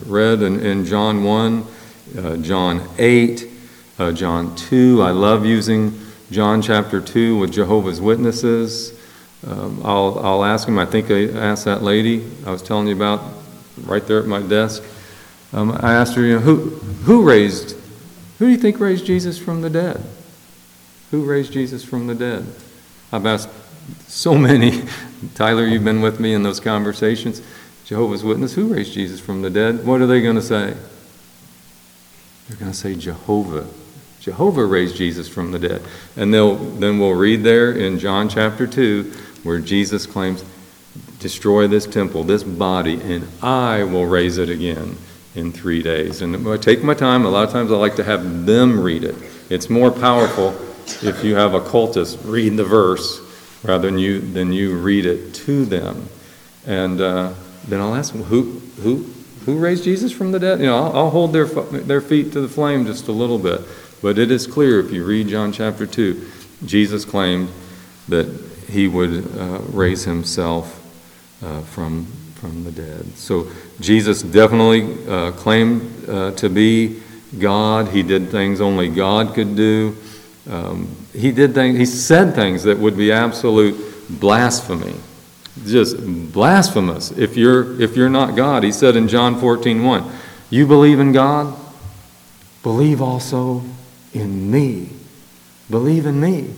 read 0.04 0.42
in, 0.42 0.60
in 0.60 0.84
John 0.84 1.24
1, 1.24 1.66
uh, 2.18 2.36
John 2.36 2.86
8, 2.98 3.50
uh, 3.98 4.12
John 4.12 4.54
2. 4.54 5.02
I 5.02 5.10
love 5.12 5.46
using 5.46 5.98
John 6.30 6.60
chapter 6.60 7.00
2 7.00 7.38
with 7.38 7.52
Jehovah's 7.52 8.00
Witnesses. 8.00 8.92
Um, 9.46 9.80
I'll, 9.84 10.18
I'll 10.18 10.44
ask 10.44 10.68
him, 10.68 10.78
I 10.78 10.84
think 10.84 11.10
I 11.10 11.28
asked 11.28 11.64
that 11.64 11.82
lady 11.82 12.28
I 12.44 12.50
was 12.50 12.62
telling 12.62 12.88
you 12.88 12.96
about 12.96 13.22
right 13.84 14.06
there 14.06 14.18
at 14.18 14.26
my 14.26 14.42
desk. 14.42 14.82
Um, 15.54 15.72
I 15.80 15.94
asked 15.94 16.14
her, 16.16 16.22
you 16.22 16.34
know, 16.34 16.40
who, 16.40 16.56
who 17.04 17.22
raised 17.22 17.76
who 18.38 18.46
do 18.46 18.50
you 18.50 18.58
think 18.58 18.78
raised 18.80 19.06
Jesus 19.06 19.38
from 19.38 19.62
the 19.62 19.70
dead? 19.70 20.02
Who 21.10 21.24
raised 21.24 21.52
Jesus 21.52 21.84
from 21.84 22.06
the 22.06 22.14
dead? 22.14 22.46
I've 23.10 23.24
asked 23.24 23.48
so 24.06 24.36
many. 24.36 24.82
Tyler, 25.34 25.64
you've 25.64 25.84
been 25.84 26.02
with 26.02 26.20
me 26.20 26.34
in 26.34 26.42
those 26.42 26.60
conversations. 26.60 27.40
Jehovah's 27.86 28.24
Witness, 28.24 28.54
who 28.54 28.74
raised 28.74 28.92
Jesus 28.92 29.20
from 29.20 29.42
the 29.42 29.50
dead? 29.50 29.86
What 29.86 30.00
are 30.00 30.06
they 30.06 30.20
going 30.20 30.36
to 30.36 30.42
say? 30.42 30.76
They're 32.48 32.58
going 32.58 32.72
to 32.72 32.76
say 32.76 32.94
Jehovah. 32.94 33.66
Jehovah 34.20 34.66
raised 34.66 34.96
Jesus 34.96 35.28
from 35.28 35.52
the 35.52 35.58
dead. 35.58 35.82
And 36.16 36.34
they'll, 36.34 36.56
then 36.56 36.98
we'll 36.98 37.14
read 37.14 37.42
there 37.42 37.72
in 37.72 37.98
John 37.98 38.28
chapter 38.28 38.66
2 38.66 39.12
where 39.44 39.60
Jesus 39.60 40.04
claims, 40.04 40.44
Destroy 41.20 41.68
this 41.68 41.86
temple, 41.86 42.24
this 42.24 42.42
body, 42.42 43.00
and 43.00 43.26
I 43.42 43.84
will 43.84 44.06
raise 44.06 44.36
it 44.38 44.50
again 44.50 44.96
in 45.36 45.52
three 45.52 45.82
days. 45.82 46.22
And 46.22 46.48
I 46.48 46.56
take 46.56 46.82
my 46.82 46.94
time. 46.94 47.24
A 47.24 47.30
lot 47.30 47.44
of 47.44 47.50
times 47.50 47.70
I 47.70 47.76
like 47.76 47.96
to 47.96 48.04
have 48.04 48.46
them 48.46 48.80
read 48.80 49.04
it. 49.04 49.14
It's 49.50 49.70
more 49.70 49.90
powerful 49.90 50.56
if 51.02 51.22
you 51.22 51.36
have 51.36 51.54
a 51.54 51.60
cultist 51.60 52.18
read 52.24 52.56
the 52.56 52.64
verse 52.64 53.20
rather 53.62 53.88
than 53.88 53.98
you 53.98 54.20
than 54.20 54.52
you 54.52 54.76
read 54.76 55.06
it 55.06 55.34
to 55.34 55.64
them. 55.64 56.08
And 56.66 57.00
uh, 57.00 57.34
then 57.68 57.80
I'll 57.80 57.94
ask 57.94 58.12
them 58.12 58.24
who 58.24 58.60
who 58.82 59.04
who 59.44 59.58
raised 59.58 59.84
Jesus 59.84 60.10
from 60.10 60.32
the 60.32 60.40
dead. 60.40 60.60
You 60.60 60.66
know, 60.66 60.76
I'll, 60.76 60.96
I'll 60.96 61.10
hold 61.10 61.32
their 61.32 61.46
their 61.46 62.00
feet 62.00 62.32
to 62.32 62.40
the 62.40 62.48
flame 62.48 62.86
just 62.86 63.08
a 63.08 63.12
little 63.12 63.38
bit. 63.38 63.60
But 64.02 64.18
it 64.18 64.30
is 64.30 64.46
clear 64.46 64.80
if 64.80 64.90
you 64.90 65.04
read 65.04 65.28
John 65.28 65.52
chapter 65.52 65.86
two, 65.86 66.28
Jesus 66.64 67.04
claimed 67.04 67.50
that 68.08 68.26
he 68.68 68.88
would 68.88 69.36
uh, 69.38 69.60
raise 69.70 70.04
himself 70.04 70.82
uh, 71.42 71.60
from 71.62 72.06
from 72.46 72.64
the 72.64 72.72
dead. 72.72 73.04
So 73.16 73.48
Jesus 73.80 74.22
definitely 74.22 74.96
uh, 75.08 75.32
claimed 75.32 76.08
uh, 76.08 76.30
to 76.32 76.48
be 76.48 77.02
God. 77.38 77.88
He 77.88 78.02
did 78.02 78.30
things 78.30 78.60
only 78.60 78.88
God 78.88 79.34
could 79.34 79.56
do. 79.56 79.96
Um, 80.48 80.94
he 81.12 81.32
did 81.32 81.54
things. 81.54 81.76
He 81.76 81.86
said 81.86 82.34
things 82.34 82.62
that 82.62 82.78
would 82.78 82.96
be 82.96 83.10
absolute 83.10 83.76
blasphemy, 84.20 84.94
just 85.64 85.96
blasphemous. 86.32 87.10
If 87.10 87.36
you're 87.36 87.80
if 87.82 87.96
you're 87.96 88.08
not 88.08 88.36
God, 88.36 88.62
he 88.62 88.70
said 88.70 88.94
in 88.94 89.08
John 89.08 89.40
14, 89.40 89.82
1, 89.82 90.12
you 90.50 90.66
believe 90.66 91.00
in 91.00 91.10
God, 91.10 91.58
believe 92.62 93.02
also 93.02 93.64
in 94.14 94.52
me. 94.52 94.90
Believe 95.68 96.06
in 96.06 96.20
me. 96.20 96.54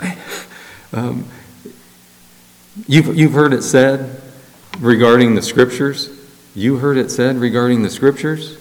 um, 0.94 1.26
you've, 2.86 3.14
you've 3.14 3.34
heard 3.34 3.52
it 3.52 3.60
said 3.60 4.22
regarding 4.78 5.34
the 5.34 5.42
scriptures. 5.42 6.10
You 6.54 6.76
heard 6.76 6.96
it 6.96 7.10
said 7.10 7.36
regarding 7.36 7.82
the 7.82 7.90
scriptures, 7.90 8.58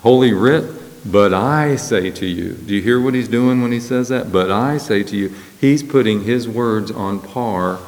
Holy 0.00 0.32
Writ. 0.32 0.72
But 1.10 1.32
I 1.32 1.76
say 1.76 2.10
to 2.10 2.26
you, 2.26 2.54
do 2.54 2.74
you 2.74 2.82
hear 2.82 3.00
what 3.00 3.14
he's 3.14 3.28
doing 3.28 3.62
when 3.62 3.70
he 3.70 3.78
says 3.78 4.08
that? 4.08 4.32
But 4.32 4.50
I 4.50 4.78
say 4.78 5.04
to 5.04 5.16
you, 5.16 5.32
he's 5.60 5.82
putting 5.82 6.24
his 6.24 6.48
words 6.48 6.90
on 6.90 7.20
par 7.20 7.78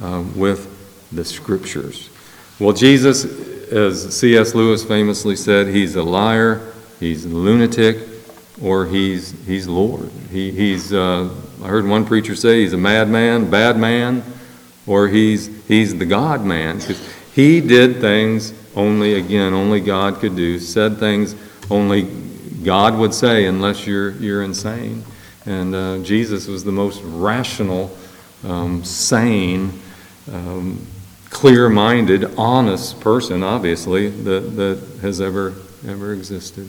um, 0.00 0.38
with 0.38 1.08
the 1.10 1.24
scriptures. 1.24 2.08
Well, 2.60 2.72
Jesus, 2.72 3.24
as 3.72 4.16
C.S. 4.16 4.54
Lewis 4.54 4.84
famously 4.84 5.34
said, 5.34 5.66
he's 5.68 5.96
a 5.96 6.02
liar, 6.04 6.72
he's 7.00 7.24
a 7.24 7.28
lunatic, 7.28 7.98
or 8.62 8.86
he's, 8.86 9.30
he's 9.44 9.66
Lord. 9.66 10.10
He, 10.30 10.52
he's, 10.52 10.92
uh, 10.92 11.30
I 11.62 11.66
heard 11.66 11.86
one 11.86 12.04
preacher 12.04 12.36
say 12.36 12.60
he's 12.60 12.74
a 12.74 12.78
madman, 12.78 13.50
bad 13.50 13.76
man, 13.76 14.22
or 14.86 15.08
he's, 15.08 15.48
he's 15.66 15.96
the 15.96 16.06
God 16.06 16.44
man. 16.44 16.80
He 17.38 17.60
did 17.60 18.00
things 18.00 18.52
only, 18.74 19.14
again, 19.14 19.54
only 19.54 19.80
God 19.80 20.18
could 20.18 20.34
do, 20.34 20.58
said 20.58 20.98
things 20.98 21.36
only 21.70 22.02
God 22.64 22.98
would 22.98 23.14
say 23.14 23.46
unless 23.46 23.86
you're, 23.86 24.10
you're 24.16 24.42
insane. 24.42 25.04
And 25.46 25.72
uh, 25.72 25.98
Jesus 25.98 26.48
was 26.48 26.64
the 26.64 26.72
most 26.72 27.00
rational, 27.04 27.96
um, 28.42 28.82
sane, 28.82 29.80
um, 30.32 30.84
clear 31.30 31.68
minded, 31.68 32.24
honest 32.36 32.98
person, 32.98 33.44
obviously, 33.44 34.08
that, 34.08 34.56
that 34.56 34.82
has 35.02 35.20
ever, 35.20 35.54
ever 35.86 36.14
existed. 36.14 36.68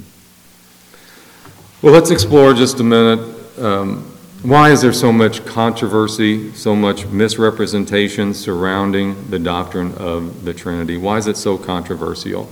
Well, 1.82 1.94
let's 1.94 2.12
explore 2.12 2.54
just 2.54 2.80
a 2.80 2.84
minute. 2.84 3.58
Um, 3.58 4.09
why 4.42 4.72
is 4.72 4.82
there 4.82 4.94
so 4.94 5.12
much 5.12 5.46
controversy, 5.46 6.54
so 6.54 6.74
much 6.74 7.06
misrepresentation 7.08 8.34
surrounding 8.34 9.30
the 9.30 9.40
doctrine 9.40 9.94
of 9.96 10.46
the 10.46 10.54
Trinity? 10.54 10.96
Why 10.96 11.18
is 11.18 11.28
it 11.28 11.36
so 11.36 11.58
controversial? 11.58 12.50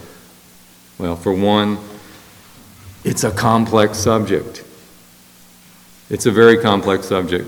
Well, 0.98 1.16
for 1.16 1.32
one, 1.32 1.78
it's 3.06 3.24
a 3.24 3.32
complex 3.32 3.98
subject. 3.98 4.66
It's 6.10 6.26
a 6.26 6.32
very 6.32 6.58
complex 6.58 7.08
subject. 7.08 7.48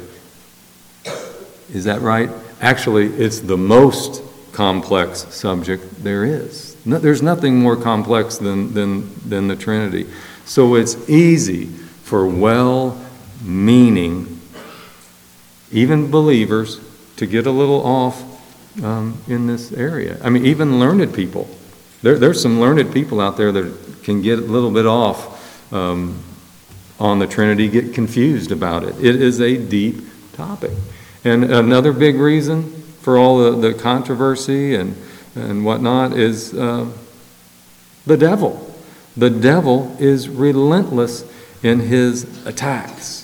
Is 1.73 1.83
that 1.83 2.01
right? 2.01 2.29
Actually, 2.61 3.07
it's 3.07 3.41
the 3.41 3.57
most 3.57 4.23
complex 4.53 5.25
subject 5.33 6.01
there 6.01 6.23
is. 6.23 6.77
No, 6.85 6.97
there's 6.97 7.21
nothing 7.21 7.59
more 7.59 7.75
complex 7.75 8.37
than, 8.37 8.73
than, 8.73 9.13
than 9.27 9.49
the 9.49 9.55
Trinity. 9.57 10.07
So 10.45 10.75
it's 10.75 11.09
easy 11.09 11.65
for 11.65 12.25
well 12.25 12.97
meaning, 13.41 14.41
even 15.71 16.09
believers, 16.11 16.79
to 17.17 17.25
get 17.25 17.45
a 17.45 17.51
little 17.51 17.85
off 17.85 18.23
um, 18.83 19.21
in 19.27 19.47
this 19.47 19.71
area. 19.71 20.17
I 20.23 20.29
mean, 20.29 20.45
even 20.45 20.79
learned 20.79 21.13
people. 21.13 21.49
There, 22.01 22.17
there's 22.17 22.41
some 22.41 22.59
learned 22.59 22.93
people 22.93 23.19
out 23.19 23.37
there 23.37 23.51
that 23.51 24.03
can 24.03 24.21
get 24.21 24.39
a 24.39 24.43
little 24.43 24.71
bit 24.71 24.85
off 24.85 25.73
um, 25.73 26.23
on 26.99 27.19
the 27.19 27.27
Trinity, 27.27 27.67
get 27.67 27.93
confused 27.93 28.51
about 28.51 28.83
it. 28.83 28.95
It 29.03 29.21
is 29.21 29.41
a 29.41 29.57
deep 29.57 30.01
topic. 30.33 30.71
And 31.23 31.43
another 31.43 31.91
big 31.91 32.15
reason 32.15 32.71
for 33.01 33.17
all 33.17 33.39
the, 33.39 33.69
the 33.69 33.73
controversy 33.73 34.75
and, 34.75 34.95
and 35.35 35.65
whatnot 35.65 36.13
is 36.13 36.53
uh, 36.53 36.89
the 38.05 38.17
devil. 38.17 38.73
The 39.17 39.29
devil 39.29 39.95
is 39.99 40.29
relentless 40.29 41.25
in 41.61 41.81
his 41.81 42.45
attacks. 42.45 43.18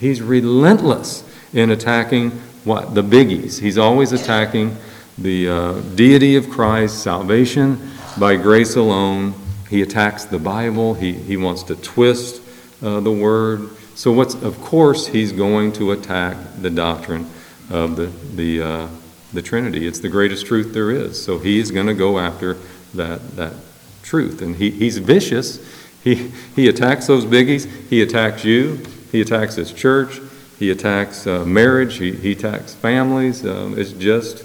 He's 0.00 0.22
relentless 0.22 1.24
in 1.52 1.70
attacking 1.70 2.30
what? 2.64 2.94
The 2.94 3.02
biggies. 3.02 3.60
He's 3.60 3.78
always 3.78 4.12
attacking 4.12 4.76
the 5.16 5.48
uh, 5.48 5.80
deity 5.94 6.36
of 6.36 6.50
Christ, 6.50 7.02
salvation 7.02 7.90
by 8.18 8.36
grace 8.36 8.76
alone. 8.76 9.34
He 9.68 9.82
attacks 9.82 10.24
the 10.24 10.38
Bible. 10.38 10.94
He, 10.94 11.12
he 11.12 11.36
wants 11.36 11.62
to 11.64 11.76
twist 11.76 12.42
uh, 12.82 13.00
the 13.00 13.12
word. 13.12 13.70
So, 13.94 14.12
what's, 14.12 14.34
of 14.34 14.60
course, 14.60 15.06
he's 15.06 15.32
going 15.32 15.72
to 15.72 15.92
attack 15.92 16.36
the 16.60 16.70
doctrine 16.70 17.30
of 17.70 17.96
the, 17.96 18.06
the, 18.06 18.62
uh, 18.62 18.88
the 19.32 19.42
Trinity. 19.42 19.86
It's 19.86 20.00
the 20.00 20.08
greatest 20.08 20.46
truth 20.46 20.72
there 20.72 20.90
is. 20.90 21.22
So, 21.22 21.38
he's 21.38 21.70
going 21.70 21.86
to 21.86 21.94
go 21.94 22.18
after 22.18 22.56
that, 22.94 23.36
that 23.36 23.54
truth. 24.02 24.42
And 24.42 24.56
he, 24.56 24.70
he's 24.70 24.98
vicious. 24.98 25.64
He, 26.02 26.30
he 26.56 26.68
attacks 26.68 27.06
those 27.06 27.26
biggies. 27.26 27.70
He 27.88 28.00
attacks 28.00 28.44
you. 28.44 28.82
He 29.12 29.20
attacks 29.20 29.54
his 29.54 29.72
church. 29.72 30.20
He 30.58 30.70
attacks 30.70 31.26
uh, 31.26 31.44
marriage. 31.44 31.96
He, 31.96 32.12
he 32.12 32.32
attacks 32.32 32.74
families. 32.74 33.44
Um, 33.44 33.78
it's 33.78 33.92
just 33.92 34.44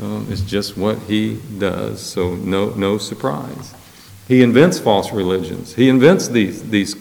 um, 0.00 0.26
it's 0.30 0.40
just 0.40 0.76
what 0.76 0.98
he 1.00 1.40
does. 1.58 2.00
So 2.00 2.34
no 2.34 2.70
no 2.70 2.98
surprise. 2.98 3.74
He 4.28 4.42
invents 4.42 4.78
false 4.78 5.12
religions. 5.12 5.74
He 5.74 5.88
invents 5.88 6.28
these 6.28 6.68
these 6.68 6.96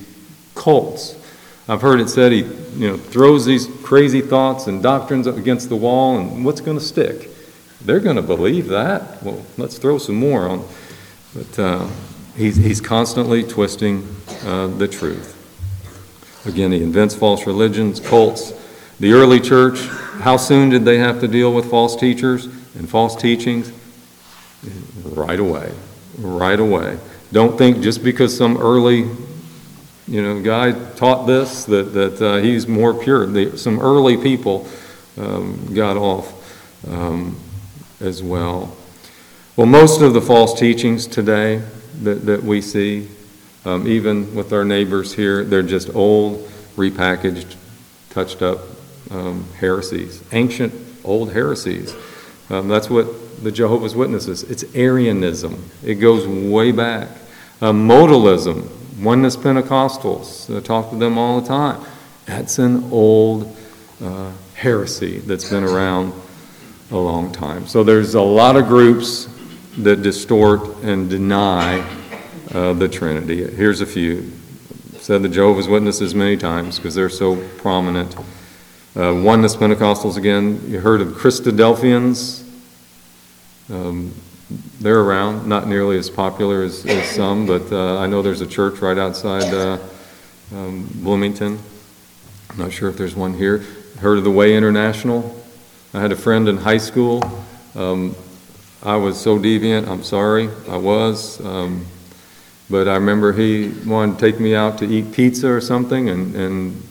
cults. 0.56 1.18
I've 1.68 1.82
heard 1.82 2.00
it 2.00 2.10
said 2.10 2.32
he 2.32 2.40
you 2.76 2.88
know 2.88 2.98
throws 2.98 3.46
these 3.46 3.68
crazy 3.84 4.22
thoughts 4.22 4.68
and 4.68 4.84
doctrines 4.84 5.28
up 5.28 5.38
against 5.38 5.70
the 5.70 5.76
wall, 5.76 6.18
and 6.18 6.46
what's 6.46 6.62
going 6.62 6.78
to 6.78 6.84
stick? 6.84 7.30
They're 7.84 8.00
going 8.00 8.16
to 8.16 8.22
believe 8.22 8.68
that. 8.68 9.24
Well, 9.24 9.44
let's 9.58 9.78
throw 9.78 9.98
some 9.98 10.16
more 10.16 10.48
on. 10.48 10.66
But 11.34 11.60
uh, 11.60 11.88
he's, 12.36 12.58
he's 12.58 12.82
constantly 12.82 13.44
twisting 13.44 14.16
uh, 14.44 14.68
the 14.68 14.88
truth. 14.88 15.41
Again, 16.46 16.72
he 16.72 16.82
invents 16.82 17.16
false 17.16 17.46
religions, 17.46 18.00
cults. 18.00 18.54
The 19.00 19.14
early 19.14 19.40
church, 19.40 19.80
how 20.22 20.38
soon 20.38 20.70
did 20.70 20.86
they 20.86 20.98
have 20.98 21.20
to 21.22 21.28
deal 21.28 21.54
with 21.54 21.70
false 21.70 21.96
teachers 21.96 22.46
and 22.46 22.90
false 22.90 23.16
teachings? 23.16 23.72
Right 25.04 25.40
away. 25.40 25.72
Right 26.18 26.60
away. 26.60 26.98
Don't 27.32 27.58
think 27.58 27.82
just 27.82 28.04
because 28.04 28.36
some 28.36 28.58
early 28.58 29.08
you 30.08 30.22
know, 30.22 30.42
guy 30.42 30.74
taught 30.96 31.26
this 31.26 31.64
that, 31.66 31.94
that 31.94 32.22
uh, 32.22 32.38
he's 32.38 32.68
more 32.68 32.94
pure. 32.94 33.26
The, 33.26 33.58
some 33.58 33.80
early 33.80 34.18
people 34.18 34.68
um, 35.18 35.74
got 35.74 35.96
off 35.96 36.86
um, 36.88 37.40
as 38.02 38.22
well. 38.22 38.76
Well, 39.56 39.68
most 39.68 40.02
of 40.02 40.14
the 40.14 40.22
false 40.22 40.60
teachings 40.60 41.08
today 41.08 41.62
that, 42.02 42.26
that 42.26 42.44
we 42.44 42.62
see, 42.62 43.08
um, 43.66 43.88
even 43.88 44.34
with 44.34 44.54
our 44.54 44.66
neighbors 44.66 45.14
here, 45.14 45.44
they're 45.44 45.62
just 45.62 45.94
old, 45.96 46.40
repackaged, 46.76 47.56
touched 48.10 48.42
up 48.42 48.60
um, 49.12 49.46
heresies, 49.60 50.24
ancient, 50.32 50.74
old 51.04 51.32
heresies. 51.34 51.96
Um, 52.50 52.68
that's 52.68 52.90
what 52.90 53.44
the 53.44 53.52
Jehovah's 53.52 53.96
Witnesses. 53.96 54.44
It's 54.44 54.64
Arianism. 54.76 55.64
It 55.84 55.96
goes 55.96 56.28
way 56.28 56.72
back. 56.72 57.10
Uh, 57.62 57.72
modalism, 57.72 58.68
oneness 59.00 59.38
Pentecostals. 59.38 60.56
I 60.56 60.60
talk 60.62 60.90
to 60.90 60.96
them 60.96 61.18
all 61.18 61.42
the 61.42 61.48
time. 61.48 61.84
That's 62.26 62.60
an 62.60 62.92
old 62.92 63.56
uh, 64.04 64.32
heresy 64.56 65.20
that's 65.20 65.50
been 65.50 65.64
around 65.64 66.14
a 66.92 66.98
long 66.98 67.32
time. 67.32 67.68
So 67.68 67.84
there's 67.84 68.16
a 68.16 68.22
lot 68.22 68.56
of 68.56 68.68
groups 68.68 69.28
that 69.78 70.02
distort 70.02 70.84
and 70.84 71.10
deny 71.10 71.86
uh, 72.54 72.74
the 72.74 72.88
Trinity. 72.88 73.44
Here's 73.56 73.82
a 73.82 73.86
few. 73.86 74.32
Said 75.00 75.24
the 75.24 75.30
Jehovah's 75.30 75.68
Witnesses 75.68 76.14
many 76.14 76.38
times 76.38 76.78
because 76.78 76.94
they're 76.94 77.10
so 77.10 77.36
prominent. 77.58 78.16
Uh, 78.96 79.14
oneness 79.16 79.56
Pentecostals, 79.56 80.18
again, 80.18 80.62
you 80.68 80.80
heard 80.80 81.02
of 81.02 81.10
Christadelphians. 81.10 82.48
Um, 83.70 84.14
they're 84.80 85.00
around, 85.00 85.48
not 85.48 85.68
nearly 85.68 85.98
as 85.98 86.10
popular 86.10 86.64
as, 86.64 86.86
as 86.86 87.10
some, 87.10 87.48
but 87.48 87.72
uh, 87.72 88.00
I 88.00 88.08
know 88.08 88.22
there's 88.22 88.42
a 88.42 88.48
church 88.48 88.80
right 88.80 88.98
outside 88.98 89.54
uh, 89.54 89.80
um, 90.54 90.90
Bloomington. 90.96 91.58
I'm 92.50 92.58
not 92.58 92.74
sure 92.74 92.90
if 92.90 92.98
there's 92.98 93.16
one 93.16 93.34
here. 93.34 93.60
Heard 94.00 94.18
of 94.18 94.24
the 94.24 94.32
Way 94.32 94.56
International? 94.56 95.42
I 95.94 96.02
had 96.02 96.12
a 96.12 96.18
friend 96.18 96.50
in 96.50 96.58
high 96.58 96.78
school. 96.78 97.24
Um, 97.76 98.16
I 98.84 98.98
was 98.98 99.20
so 99.20 99.40
deviant. 99.40 99.88
I'm 99.88 100.04
sorry, 100.04 100.50
I 100.68 100.76
was. 100.76 101.44
Um, 101.46 101.86
but 102.72 102.88
I 102.88 102.94
remember 102.94 103.34
he 103.34 103.68
wanted 103.86 104.18
to 104.18 104.32
take 104.32 104.40
me 104.40 104.56
out 104.56 104.78
to 104.78 104.86
eat 104.86 105.12
pizza 105.12 105.52
or 105.52 105.60
something, 105.60 106.10
and, 106.10 106.34
and 106.36 106.84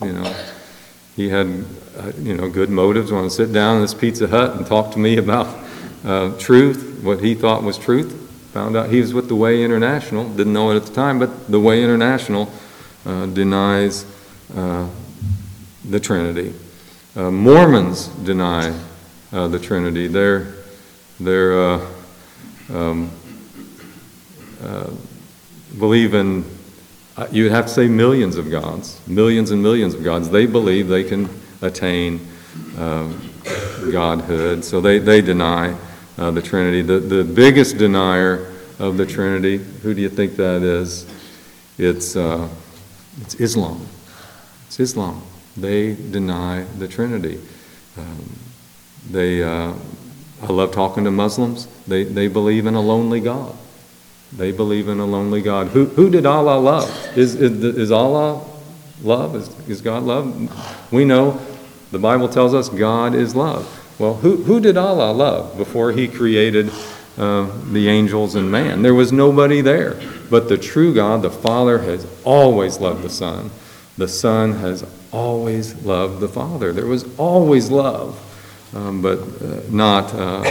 you 0.00 0.12
know, 0.12 0.36
he 1.16 1.28
had 1.28 1.64
uh, 1.98 2.12
you 2.20 2.34
know 2.34 2.48
good 2.48 2.70
motives. 2.70 3.10
Wanted 3.10 3.30
to 3.30 3.34
sit 3.34 3.52
down 3.52 3.76
in 3.76 3.82
this 3.82 3.92
Pizza 3.92 4.28
Hut 4.28 4.56
and 4.56 4.64
talk 4.64 4.92
to 4.92 5.00
me 5.00 5.16
about 5.16 5.48
uh, 6.04 6.38
truth, 6.38 7.00
what 7.02 7.20
he 7.20 7.34
thought 7.34 7.64
was 7.64 7.76
truth. 7.76 8.12
Found 8.52 8.76
out 8.76 8.88
he 8.88 9.00
was 9.00 9.12
with 9.12 9.26
the 9.28 9.34
Way 9.34 9.64
International. 9.64 10.28
Didn't 10.28 10.52
know 10.52 10.70
it 10.70 10.76
at 10.76 10.84
the 10.84 10.94
time, 10.94 11.18
but 11.18 11.48
the 11.50 11.60
Way 11.60 11.82
International 11.82 12.50
uh, 13.04 13.26
denies 13.26 14.06
uh, 14.54 14.88
the 15.84 15.98
Trinity. 15.98 16.54
Uh, 17.16 17.32
Mormons 17.32 18.06
deny 18.08 18.78
uh, 19.32 19.48
the 19.48 19.58
Trinity. 19.58 20.06
They're 20.06 20.54
they're 21.18 21.80
um, 22.70 23.10
believe 25.78 26.14
in 26.14 26.44
uh, 27.16 27.26
you'd 27.30 27.50
have 27.50 27.66
to 27.66 27.72
say 27.72 27.88
millions 27.88 28.36
of 28.36 28.50
gods, 28.50 29.00
millions 29.08 29.50
and 29.50 29.62
millions 29.62 29.94
of 29.94 30.04
gods. 30.04 30.28
They 30.28 30.44
believe 30.44 30.88
they 30.88 31.02
can 31.02 31.30
attain 31.62 32.20
um, 32.76 33.32
godhood, 33.90 34.62
so 34.62 34.82
they, 34.82 34.98
they 34.98 35.22
deny 35.22 35.74
uh, 36.18 36.30
the 36.30 36.42
Trinity. 36.42 36.82
The, 36.82 36.98
the 36.98 37.24
biggest 37.24 37.78
denier 37.78 38.52
of 38.78 38.98
the 38.98 39.06
Trinity, 39.06 39.56
who 39.56 39.94
do 39.94 40.02
you 40.02 40.10
think 40.10 40.36
that 40.36 40.62
is? 40.62 41.06
It's, 41.78 42.16
uh, 42.16 42.48
it's 43.22 43.34
Islam. 43.36 43.86
It's 44.66 44.78
Islam. 44.78 45.22
They 45.56 45.94
deny 45.94 46.64
the 46.64 46.86
Trinity. 46.86 47.40
Um, 47.96 48.38
they 49.10 49.42
uh, 49.42 49.72
I 50.42 50.46
love 50.48 50.72
talking 50.72 51.04
to 51.04 51.10
Muslims. 51.10 51.66
They, 51.86 52.04
they 52.04 52.28
believe 52.28 52.66
in 52.66 52.74
a 52.74 52.80
lonely 52.80 53.20
God. 53.20 53.56
They 54.32 54.52
believe 54.52 54.88
in 54.88 54.98
a 54.98 55.06
lonely 55.06 55.40
God. 55.40 55.68
Who, 55.68 55.86
who 55.86 56.10
did 56.10 56.26
Allah 56.26 56.58
love? 56.58 57.16
Is, 57.16 57.34
is, 57.36 57.62
is 57.62 57.92
Allah 57.92 58.44
love? 59.02 59.36
Is, 59.36 59.48
is 59.68 59.80
God 59.80 60.02
love? 60.02 60.92
We 60.92 61.04
know 61.04 61.40
the 61.92 61.98
Bible 61.98 62.28
tells 62.28 62.52
us 62.54 62.68
God 62.68 63.14
is 63.14 63.36
love. 63.36 63.82
Well, 63.98 64.14
who, 64.14 64.36
who 64.42 64.60
did 64.60 64.76
Allah 64.76 65.12
love 65.12 65.56
before 65.56 65.92
he 65.92 66.08
created 66.08 66.70
uh, 67.16 67.50
the 67.72 67.88
angels 67.88 68.34
and 68.34 68.50
man? 68.50 68.82
There 68.82 68.94
was 68.94 69.12
nobody 69.12 69.60
there. 69.60 69.98
But 70.28 70.48
the 70.48 70.58
true 70.58 70.92
God, 70.92 71.22
the 71.22 71.30
Father, 71.30 71.78
has 71.78 72.06
always 72.24 72.78
loved 72.78 73.02
the 73.02 73.10
Son. 73.10 73.50
The 73.96 74.08
Son 74.08 74.52
has 74.54 74.84
always 75.12 75.82
loved 75.84 76.20
the 76.20 76.28
Father. 76.28 76.72
There 76.72 76.86
was 76.86 77.06
always 77.16 77.70
love, 77.70 78.20
um, 78.74 79.00
but 79.00 79.18
uh, 79.18 79.62
not, 79.70 80.12
uh, 80.12 80.44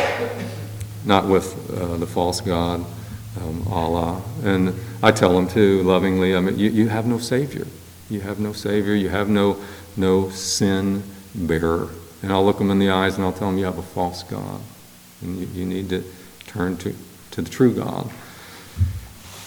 not 1.06 1.28
with 1.28 1.54
uh, 1.72 1.98
the 1.98 2.08
false 2.08 2.42
God, 2.42 2.84
um, 3.42 3.68
Allah. 3.70 4.22
And 4.44 4.74
I 5.04 5.12
tell 5.12 5.34
them 5.34 5.48
too, 5.48 5.84
lovingly, 5.84 6.36
I 6.36 6.40
mean, 6.40 6.58
you, 6.58 6.70
you 6.70 6.90
have 6.90 7.06
no 7.06 7.18
Savior. 7.18 7.68
You 8.10 8.22
have 8.22 8.40
no 8.40 8.54
Savior. 8.54 8.94
You 8.94 9.10
have 9.10 9.30
no, 9.30 9.58
no 9.98 10.30
sin 10.30 11.04
bearer. 11.34 11.90
And 12.22 12.32
I'll 12.32 12.46
look 12.46 12.58
them 12.58 12.72
in 12.72 12.80
the 12.80 12.90
eyes 12.90 13.16
and 13.16 13.26
I'll 13.26 13.34
tell 13.34 13.50
them 13.50 13.58
you 13.58 13.66
have 13.66 13.78
a 13.78 13.84
false 13.84 14.24
God. 14.24 14.62
And 15.22 15.40
you, 15.40 15.48
you 15.48 15.66
need 15.66 15.90
to 15.90 16.04
turn 16.48 16.78
to, 16.78 16.96
to 17.32 17.42
the 17.42 17.50
true 17.50 17.74
God. 17.74 18.10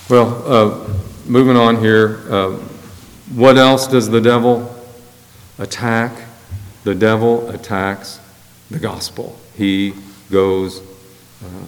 Well, 0.08 0.42
uh, 0.46 0.88
moving 1.26 1.56
on 1.56 1.76
here, 1.76 2.20
uh, 2.30 2.52
what 3.34 3.58
else 3.58 3.86
does 3.86 4.08
the 4.08 4.20
devil 4.20 4.74
attack? 5.58 6.12
The 6.84 6.94
devil 6.94 7.50
attacks 7.50 8.20
the 8.70 8.78
gospel. 8.78 9.38
He 9.56 9.94
goes 10.30 10.80
uh, 10.80 11.64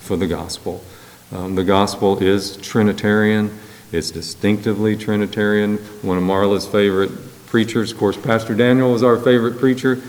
for 0.00 0.16
the 0.16 0.26
gospel. 0.26 0.84
Um, 1.32 1.54
the 1.54 1.64
gospel 1.64 2.18
is 2.22 2.56
Trinitarian. 2.58 3.58
It's 3.92 4.10
distinctively 4.10 4.96
Trinitarian. 4.96 5.78
One 6.02 6.18
of 6.18 6.22
Marla's 6.22 6.66
favorite 6.66 7.10
preachers, 7.46 7.92
of 7.92 7.98
course, 7.98 8.16
Pastor 8.16 8.54
Daniel 8.54 8.92
was 8.92 9.02
our 9.02 9.16
favorite 9.16 9.58
preacher, 9.58 10.02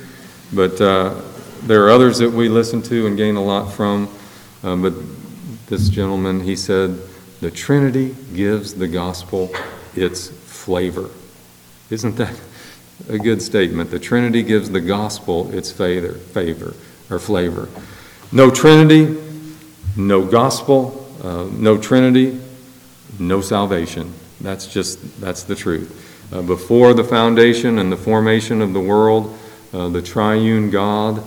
but 0.53 0.79
uh, 0.81 1.21
there 1.63 1.85
are 1.85 1.89
others 1.89 2.17
that 2.17 2.31
we 2.31 2.49
listen 2.49 2.81
to 2.83 3.07
and 3.07 3.15
gain 3.15 3.35
a 3.35 3.43
lot 3.43 3.71
from. 3.71 4.09
Um, 4.63 4.81
but 4.81 4.93
this 5.67 5.89
gentleman, 5.89 6.41
he 6.41 6.55
said, 6.55 6.99
the 7.41 7.51
Trinity 7.51 8.15
gives 8.33 8.73
the 8.73 8.87
gospel 8.87 9.51
its 9.95 10.29
flavor. 10.29 11.09
Isn't 11.89 12.15
that 12.17 12.39
a 13.09 13.19
good 13.19 13.41
statement? 13.41 13.91
The 13.91 13.99
Trinity 13.99 14.41
gives 14.41 14.69
the 14.69 14.81
gospel 14.81 15.51
its 15.53 15.71
favor, 15.71 16.13
favor 16.13 16.73
or 17.09 17.19
flavor. 17.19 17.69
No 18.31 18.49
Trinity, 18.49 19.21
no 19.95 20.25
gospel, 20.25 21.04
uh, 21.25 21.49
no 21.51 21.75
Trinity, 21.75 22.39
no 23.17 23.41
salvation. 23.41 24.13
That's 24.41 24.67
just 24.67 25.19
that's 25.19 25.41
the 25.43 25.55
truth. 25.55 26.03
Uh, 26.31 26.43
before 26.43 26.93
the 26.93 27.03
foundation 27.03 27.79
and 27.79 27.91
the 27.91 27.97
formation 27.97 28.61
of 28.61 28.73
the 28.73 28.79
world, 28.79 29.35
uh, 29.73 29.89
the 29.89 30.01
triune 30.01 30.69
God, 30.69 31.19
uh, 31.19 31.23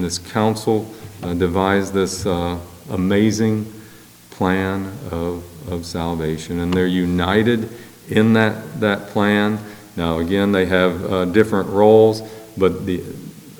this 0.00 0.18
council 0.18 0.92
uh, 1.22 1.34
devised 1.34 1.92
this 1.92 2.26
amazing 2.90 3.72
plan 4.30 4.92
of, 5.12 5.44
of 5.70 5.86
salvation. 5.86 6.58
And 6.58 6.74
they're 6.74 6.86
united 6.86 7.68
in 8.08 8.32
that, 8.32 8.80
that 8.80 9.08
plan. 9.08 9.58
Now, 9.96 10.18
again, 10.18 10.50
they 10.50 10.66
have 10.66 11.32
different 11.32 11.68
roles, 11.68 12.22
but 12.56 12.86
the, 12.86 13.02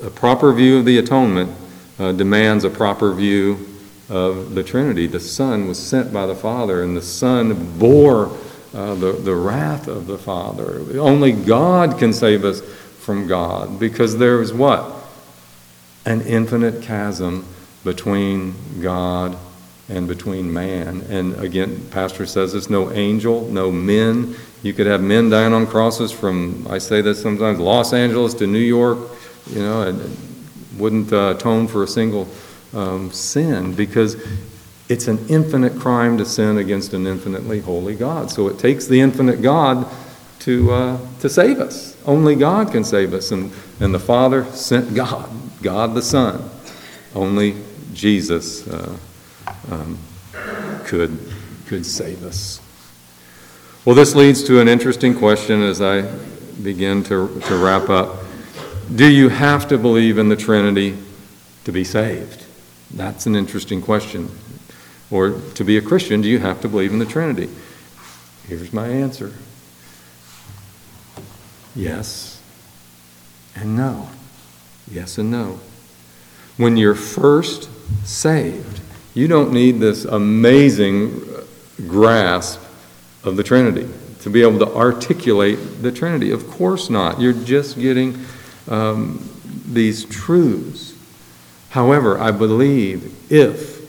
a 0.03 0.11
proper 0.11 0.53
view 0.53 0.79
of 0.79 0.85
the 0.85 0.99
atonement 0.99 1.51
demands 1.99 2.65
a 2.65 2.71
proper 2.71 3.15
view 3.15 3.72
of 4.13 4.55
the 4.55 4.63
Trinity. 4.63 5.07
The 5.07 5.21
Son 5.21 5.67
was 5.67 5.79
sent 5.79 6.13
by 6.13 6.27
the 6.27 6.35
Father, 6.35 6.83
and 6.83 6.95
the 6.95 7.03
Son 7.03 7.79
bore 7.79 8.27
uh, 8.75 8.95
the, 8.95 9.13
the 9.13 9.35
wrath 9.35 9.89
of 9.89 10.07
the 10.07 10.19
Father. 10.19 10.83
Only 10.99 11.33
God 11.33 11.99
can 11.99 12.13
save 12.13 12.45
us 12.45 12.61
from 12.61 13.27
God 13.27 13.81
because 13.81 14.19
there 14.19 14.43
is 14.43 14.53
what? 14.53 14.95
An 16.05 16.21
infinite 16.23 16.83
chasm 16.83 17.47
between 17.85 18.55
God 18.83 19.37
and 19.89 20.07
between 20.07 20.53
man. 20.53 21.01
And 21.09 21.35
again, 21.41 21.89
Pastor 21.91 22.27
says 22.27 22.55
it's 22.55 22.69
no 22.69 22.93
angel, 22.93 23.49
no 23.49 23.73
men. 23.73 24.37
You 24.63 24.75
could 24.75 24.87
have 24.87 25.01
men 25.01 25.31
dying 25.31 25.55
on 25.55 25.67
crosses 25.67 26.13
from, 26.13 26.67
I 26.69 26.79
say 26.79 27.01
this 27.01 27.21
sometimes, 27.21 27.59
Los 27.59 27.95
Angeles 27.95 28.35
to 28.35 28.47
New 28.47 28.59
York, 28.59 28.99
you 29.47 29.61
know, 29.61 29.83
and 29.83 30.17
wouldn't 30.79 31.13
uh, 31.13 31.35
atone 31.35 31.67
for 31.67 31.83
a 31.83 31.89
single 31.89 32.29
um, 32.75 33.11
sin 33.13 33.75
because 33.75 34.17
it's 34.89 35.09
an 35.09 35.27
infinite 35.29 35.79
crime 35.79 36.19
to 36.19 36.25
sin 36.25 36.59
against 36.59 36.93
an 36.93 37.07
infinitely 37.07 37.61
holy 37.61 37.95
God. 37.95 38.31
So 38.31 38.49
it 38.49 38.59
takes 38.59 38.87
the 38.87 39.01
infinite 39.01 39.43
God 39.43 39.87
to, 40.41 40.73
uh, 40.73 40.99
to 41.21 41.29
save 41.29 41.61
us. 41.61 41.97
Only 42.05 42.35
God 42.35 42.73
can 42.73 42.85
save 42.85 43.15
us. 43.15 43.31
And, 43.31 43.53
and 43.81 43.95
the 43.95 44.01
Father 44.01 44.45
sent 44.47 44.95
God, 44.95 45.31
God 45.63 45.95
the 45.95 46.03
Son. 46.03 46.49
Only 47.15 47.57
Jesus. 47.95 48.67
Uh, 48.67 48.97
um, 49.71 49.99
could, 50.85 51.19
could 51.67 51.87
save 51.87 52.25
us. 52.25 52.61
Well, 53.85 53.97
this 53.97 54.15
leads 54.15 54.45
to 54.45 54.61
an 54.61 54.69
interesting 54.69 55.15
question 55.15 55.63
as 55.63 55.81
I 55.81 56.03
begin 56.63 57.03
to, 57.05 57.41
to 57.41 57.57
wrap 57.57 57.89
up. 57.89 58.25
Do 58.95 59.07
you 59.07 59.29
have 59.29 59.69
to 59.69 59.79
believe 59.79 60.19
in 60.19 60.29
the 60.29 60.37
Trinity 60.37 60.97
to 61.65 61.73
be 61.73 61.85
saved? 61.85 62.42
That's 62.95 63.27
an 63.27 63.35
interesting 63.35 63.81
question. 63.81 64.31
Or 65.11 65.31
to 65.55 65.65
be 65.65 65.77
a 65.77 65.83
Christian, 65.83 66.21
do 66.21 66.29
you 66.29 66.39
have 66.39 66.61
to 66.63 66.69
believe 66.69 66.93
in 66.93 66.99
the 66.99 67.07
Trinity? 67.07 67.49
Here's 68.47 68.73
my 68.73 68.89
answer 68.89 69.33
yes 71.75 72.41
and 73.55 73.77
no. 73.77 74.09
Yes 74.91 75.19
and 75.19 75.31
no. 75.31 75.61
When 76.57 76.77
you're 76.77 76.95
first 76.95 77.71
saved, 78.05 78.81
you 79.15 79.29
don't 79.29 79.53
need 79.53 79.81
this 79.81 80.05
amazing 80.05 81.23
grasp 81.87 82.61
of 83.25 83.37
the 83.37 83.43
Trinity 83.43 83.89
to 84.21 84.31
be 84.31 84.43
able 84.43 84.59
to 84.59 84.75
articulate 84.75 85.83
the 85.83 85.93
Trinity. 85.93 86.31
Of 86.31 86.49
course 86.49 86.91
not. 86.91 87.21
You're 87.21 87.33
just 87.33 87.79
getting 87.79 88.25
um, 88.69 89.29
these 89.67 90.05
truths. 90.05 90.92
However, 91.73 92.19
I 92.19 92.31
believe 92.31 93.13
if 93.31 93.83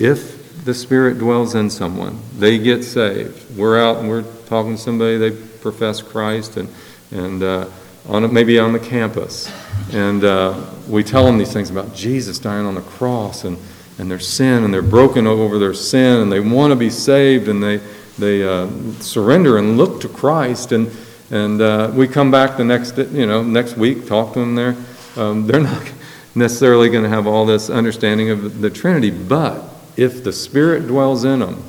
if 0.00 0.64
the 0.64 0.74
Spirit 0.74 1.18
dwells 1.18 1.54
in 1.54 1.70
someone, 1.70 2.18
they 2.38 2.58
get 2.58 2.84
saved. 2.84 3.56
We're 3.56 3.78
out 3.78 3.98
and 3.98 4.08
we're 4.08 4.24
talking 4.46 4.76
to 4.76 4.80
somebody, 4.80 5.18
they 5.18 5.30
profess 5.30 6.02
Christ, 6.02 6.56
and, 6.56 6.68
and 7.10 7.42
uh, 7.42 7.68
on 8.08 8.32
maybe 8.32 8.58
on 8.58 8.72
the 8.72 8.78
campus. 8.78 9.52
And 9.92 10.24
uh, 10.24 10.64
we 10.88 11.02
tell 11.02 11.24
them 11.24 11.38
these 11.38 11.52
things 11.52 11.70
about 11.70 11.94
Jesus 11.94 12.38
dying 12.38 12.66
on 12.66 12.74
the 12.74 12.82
cross 12.82 13.44
and 13.44 13.58
and 13.98 14.10
their 14.10 14.20
sin, 14.20 14.64
and 14.64 14.74
they're 14.74 14.82
broken 14.82 15.26
over 15.26 15.58
their 15.58 15.74
sin, 15.74 16.20
and 16.20 16.32
they 16.32 16.40
want 16.40 16.72
to 16.72 16.76
be 16.76 16.90
saved, 16.90 17.48
and 17.48 17.62
they, 17.62 17.80
they 18.18 18.42
uh, 18.42 18.68
surrender 19.00 19.58
and 19.58 19.76
look 19.76 20.00
to 20.00 20.08
Christ. 20.08 20.72
And, 20.72 20.90
and 21.30 21.60
uh, 21.60 21.92
we 21.94 22.08
come 22.08 22.30
back 22.30 22.56
the 22.56 22.64
next, 22.64 22.96
you 22.98 23.26
know, 23.26 23.42
next 23.42 23.76
week, 23.76 24.06
talk 24.06 24.32
to 24.34 24.40
them 24.40 24.54
there. 24.54 24.76
Um, 25.16 25.46
they're 25.46 25.60
not 25.60 25.88
necessarily 26.34 26.88
going 26.88 27.04
to 27.04 27.10
have 27.10 27.26
all 27.26 27.46
this 27.46 27.70
understanding 27.70 28.30
of 28.30 28.60
the 28.60 28.70
Trinity, 28.70 29.10
but 29.10 29.62
if 29.96 30.24
the 30.24 30.32
Spirit 30.32 30.86
dwells 30.86 31.24
in 31.24 31.40
them, 31.40 31.62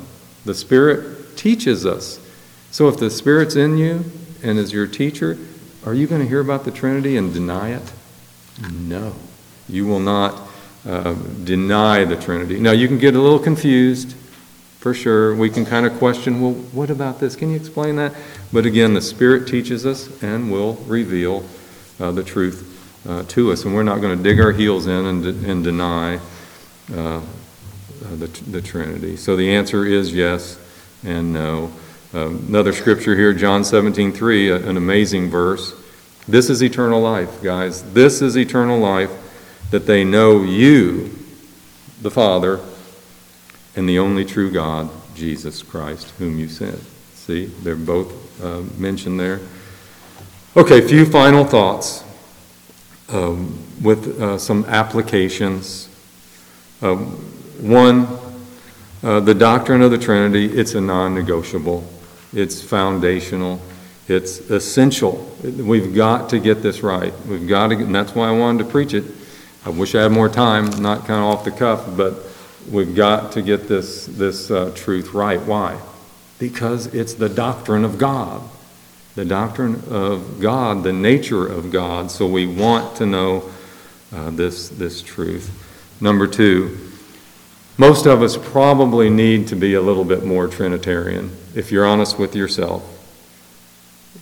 the 0.44 0.54
Spirit 0.54 1.36
teaches 1.36 1.86
us. 1.86 2.20
So 2.70 2.88
if 2.88 2.98
the 2.98 3.10
Spirit's 3.10 3.56
in 3.56 3.78
you 3.78 4.04
and 4.42 4.58
is 4.58 4.72
your 4.72 4.86
teacher, 4.86 5.38
are 5.84 5.94
you 5.94 6.06
going 6.06 6.20
to 6.20 6.28
hear 6.28 6.40
about 6.40 6.64
the 6.64 6.70
Trinity 6.70 7.16
and 7.16 7.32
deny 7.32 7.70
it? 7.70 7.92
No. 8.70 9.14
You 9.68 9.86
will 9.86 10.00
not 10.00 10.40
uh, 10.86 11.14
deny 11.44 12.04
the 12.04 12.16
Trinity. 12.16 12.58
Now, 12.58 12.72
you 12.72 12.88
can 12.88 12.98
get 12.98 13.14
a 13.14 13.20
little 13.20 13.38
confused, 13.38 14.14
for 14.78 14.94
sure. 14.94 15.34
We 15.34 15.50
can 15.50 15.64
kind 15.64 15.86
of 15.86 15.96
question, 15.98 16.40
well, 16.40 16.52
what 16.52 16.90
about 16.90 17.20
this? 17.20 17.36
Can 17.36 17.50
you 17.50 17.56
explain 17.56 17.96
that? 17.96 18.14
But 18.52 18.66
again, 18.66 18.94
the 18.94 19.00
Spirit 19.00 19.48
teaches 19.48 19.84
us 19.84 20.22
and 20.22 20.50
will 20.50 20.74
reveal 20.86 21.44
uh, 21.98 22.12
the 22.12 22.22
truth 22.22 22.65
uh, 23.06 23.22
to 23.28 23.52
us. 23.52 23.64
And 23.64 23.74
we're 23.74 23.82
not 23.82 24.00
going 24.00 24.16
to 24.16 24.22
dig 24.22 24.40
our 24.40 24.52
heels 24.52 24.86
in 24.86 25.06
and, 25.06 25.22
de- 25.22 25.50
and 25.50 25.64
deny 25.64 26.16
uh, 26.94 27.20
the, 28.00 28.26
the 28.50 28.62
Trinity. 28.62 29.16
So 29.16 29.36
the 29.36 29.54
answer 29.54 29.84
is 29.84 30.12
yes 30.12 30.58
and 31.04 31.32
no. 31.32 31.72
Um, 32.12 32.44
another 32.48 32.72
scripture 32.72 33.16
here, 33.16 33.32
John 33.32 33.64
17, 33.64 34.12
3, 34.12 34.52
an 34.52 34.76
amazing 34.76 35.28
verse. 35.28 35.74
This 36.28 36.50
is 36.50 36.62
eternal 36.62 37.00
life, 37.00 37.42
guys. 37.42 37.92
This 37.92 38.22
is 38.22 38.36
eternal 38.36 38.78
life 38.78 39.10
that 39.70 39.86
they 39.86 40.04
know 40.04 40.42
you, 40.42 41.10
the 42.00 42.10
Father, 42.10 42.60
and 43.74 43.88
the 43.88 43.98
only 43.98 44.24
true 44.24 44.50
God, 44.50 44.88
Jesus 45.14 45.62
Christ, 45.62 46.10
whom 46.18 46.38
you 46.38 46.48
sent. 46.48 46.80
See, 47.14 47.46
they're 47.46 47.76
both 47.76 48.42
uh, 48.42 48.62
mentioned 48.78 49.20
there. 49.20 49.40
Okay, 50.56 50.80
few 50.80 51.04
final 51.04 51.44
thoughts 51.44 52.02
um, 53.08 53.58
with 53.82 54.20
uh, 54.20 54.38
some 54.38 54.64
applications. 54.66 55.88
Um, 56.82 57.06
one, 57.60 58.06
uh, 59.02 59.20
the 59.20 59.34
doctrine 59.34 59.82
of 59.82 59.90
the 59.90 59.98
Trinity, 59.98 60.46
it's 60.46 60.74
a 60.74 60.80
non 60.80 61.14
negotiable, 61.14 61.84
it's 62.32 62.60
foundational, 62.62 63.60
It's 64.08 64.38
essential. 64.50 65.28
We've 65.42 65.94
got 65.94 66.30
to 66.30 66.38
get 66.38 66.62
this 66.62 66.82
right. 66.82 67.12
We've 67.26 67.48
got 67.48 67.68
to, 67.68 67.76
and 67.76 67.94
that's 67.94 68.14
why 68.14 68.28
I 68.28 68.32
wanted 68.32 68.64
to 68.64 68.70
preach 68.70 68.94
it. 68.94 69.04
I 69.64 69.70
wish 69.70 69.96
I 69.96 70.02
had 70.02 70.12
more 70.12 70.28
time, 70.28 70.66
not 70.80 71.06
kind 71.06 71.20
of 71.20 71.26
off 71.26 71.44
the 71.44 71.50
cuff, 71.50 71.84
but 71.96 72.14
we've 72.70 72.94
got 72.94 73.32
to 73.32 73.42
get 73.42 73.66
this, 73.66 74.06
this 74.06 74.48
uh, 74.50 74.70
truth 74.76 75.12
right. 75.12 75.40
Why? 75.40 75.80
Because 76.38 76.86
it's 76.94 77.14
the 77.14 77.28
doctrine 77.28 77.84
of 77.84 77.98
God. 77.98 78.42
The 79.16 79.24
doctrine 79.24 79.82
of 79.88 80.40
God, 80.40 80.82
the 80.82 80.92
nature 80.92 81.46
of 81.46 81.72
God. 81.72 82.10
So 82.10 82.26
we 82.26 82.46
want 82.46 82.96
to 82.98 83.06
know 83.06 83.50
uh, 84.14 84.30
this, 84.30 84.68
this 84.68 85.02
truth. 85.02 85.50
Number 86.00 86.26
two, 86.26 86.78
most 87.78 88.06
of 88.06 88.22
us 88.22 88.36
probably 88.36 89.08
need 89.08 89.48
to 89.48 89.56
be 89.56 89.72
a 89.72 89.80
little 89.80 90.04
bit 90.04 90.24
more 90.24 90.46
Trinitarian, 90.48 91.34
if 91.54 91.72
you're 91.72 91.86
honest 91.86 92.18
with 92.18 92.36
yourself. 92.36 92.92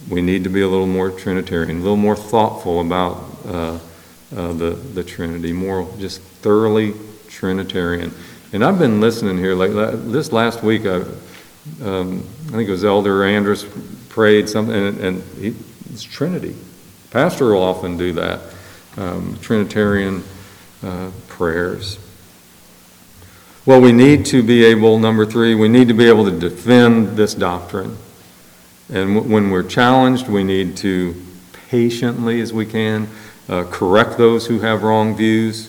We 0.08 0.22
need 0.22 0.44
to 0.44 0.50
be 0.50 0.60
a 0.60 0.68
little 0.68 0.86
more 0.86 1.10
Trinitarian, 1.10 1.78
a 1.78 1.80
little 1.80 1.96
more 1.96 2.16
thoughtful 2.16 2.80
about 2.80 3.24
uh, 3.46 3.78
uh, 4.36 4.52
the, 4.52 4.70
the 4.70 5.02
Trinity, 5.02 5.52
more 5.52 5.88
just 5.98 6.20
thoroughly 6.20 6.94
Trinitarian. 7.28 8.14
And 8.52 8.64
I've 8.64 8.78
been 8.78 9.00
listening 9.00 9.38
here, 9.38 9.56
like 9.56 9.72
this 9.72 10.30
last 10.30 10.62
week, 10.62 10.86
I, 10.86 11.02
um, 11.82 12.24
I 12.46 12.50
think 12.52 12.68
it 12.68 12.72
was 12.72 12.84
Elder 12.84 13.24
Andrus 13.24 13.64
prayed 14.14 14.48
something, 14.48 14.76
and, 14.76 14.98
and 15.00 15.22
he, 15.40 15.52
it's 15.92 16.04
Trinity. 16.04 16.54
Pastor 17.10 17.52
will 17.52 17.64
often 17.64 17.96
do 17.96 18.12
that, 18.12 18.40
um, 18.96 19.36
Trinitarian 19.42 20.22
uh, 20.84 21.10
prayers. 21.26 21.98
Well, 23.66 23.80
we 23.80 23.90
need 23.90 24.24
to 24.26 24.44
be 24.44 24.64
able, 24.66 25.00
number 25.00 25.26
three, 25.26 25.56
we 25.56 25.68
need 25.68 25.88
to 25.88 25.94
be 25.94 26.06
able 26.06 26.26
to 26.26 26.38
defend 26.38 27.16
this 27.16 27.34
doctrine. 27.34 27.96
And 28.88 29.14
w- 29.16 29.34
when 29.34 29.50
we're 29.50 29.64
challenged, 29.64 30.28
we 30.28 30.44
need 30.44 30.76
to 30.76 31.20
patiently, 31.68 32.40
as 32.40 32.52
we 32.52 32.66
can, 32.66 33.08
uh, 33.48 33.64
correct 33.64 34.16
those 34.16 34.46
who 34.46 34.60
have 34.60 34.84
wrong 34.84 35.16
views. 35.16 35.68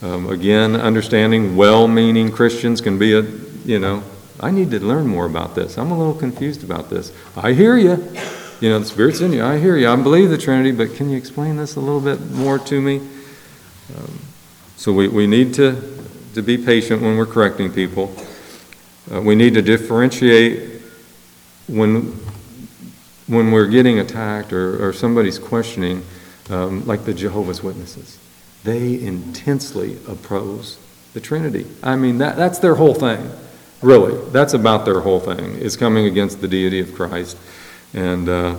Um, 0.00 0.30
again, 0.30 0.76
understanding 0.76 1.56
well 1.56 1.88
meaning 1.88 2.32
Christians 2.32 2.80
can 2.80 2.98
be 2.98 3.12
a, 3.12 3.20
you 3.66 3.78
know, 3.78 4.02
I 4.40 4.50
need 4.50 4.70
to 4.72 4.80
learn 4.80 5.06
more 5.06 5.26
about 5.26 5.54
this. 5.54 5.78
I'm 5.78 5.90
a 5.90 5.98
little 5.98 6.14
confused 6.14 6.62
about 6.62 6.90
this. 6.90 7.12
I 7.36 7.52
hear 7.52 7.76
you. 7.76 8.12
You 8.60 8.70
know, 8.70 8.78
the 8.78 8.86
Spirit's 8.86 9.20
in 9.20 9.32
you. 9.32 9.44
I 9.44 9.58
hear 9.58 9.76
you. 9.76 9.88
I 9.88 9.96
believe 9.96 10.30
the 10.30 10.38
Trinity, 10.38 10.72
but 10.72 10.94
can 10.94 11.10
you 11.10 11.16
explain 11.16 11.56
this 11.56 11.76
a 11.76 11.80
little 11.80 12.00
bit 12.00 12.30
more 12.30 12.58
to 12.58 12.80
me? 12.80 12.96
Um, 13.96 14.18
so 14.76 14.92
we, 14.92 15.08
we 15.08 15.26
need 15.26 15.54
to, 15.54 15.98
to 16.34 16.42
be 16.42 16.58
patient 16.58 17.02
when 17.02 17.16
we're 17.16 17.26
correcting 17.26 17.72
people. 17.72 18.14
Uh, 19.12 19.20
we 19.20 19.34
need 19.34 19.54
to 19.54 19.62
differentiate 19.62 20.80
when, 21.66 22.12
when 23.26 23.52
we're 23.52 23.66
getting 23.68 23.98
attacked 23.98 24.52
or, 24.52 24.86
or 24.86 24.92
somebody's 24.92 25.38
questioning, 25.38 26.04
um, 26.50 26.86
like 26.86 27.04
the 27.04 27.14
Jehovah's 27.14 27.62
Witnesses. 27.62 28.18
They 28.64 29.00
intensely 29.00 29.98
oppose 30.08 30.78
the 31.12 31.20
Trinity. 31.20 31.66
I 31.82 31.96
mean, 31.96 32.18
that, 32.18 32.36
that's 32.36 32.58
their 32.58 32.74
whole 32.74 32.94
thing. 32.94 33.30
Really, 33.82 34.18
that's 34.30 34.54
about 34.54 34.84
their 34.84 35.00
whole 35.00 35.20
thing, 35.20 35.56
is 35.56 35.76
coming 35.76 36.06
against 36.06 36.40
the 36.40 36.48
deity 36.48 36.80
of 36.80 36.94
Christ 36.94 37.36
and 37.92 38.28
uh, 38.28 38.56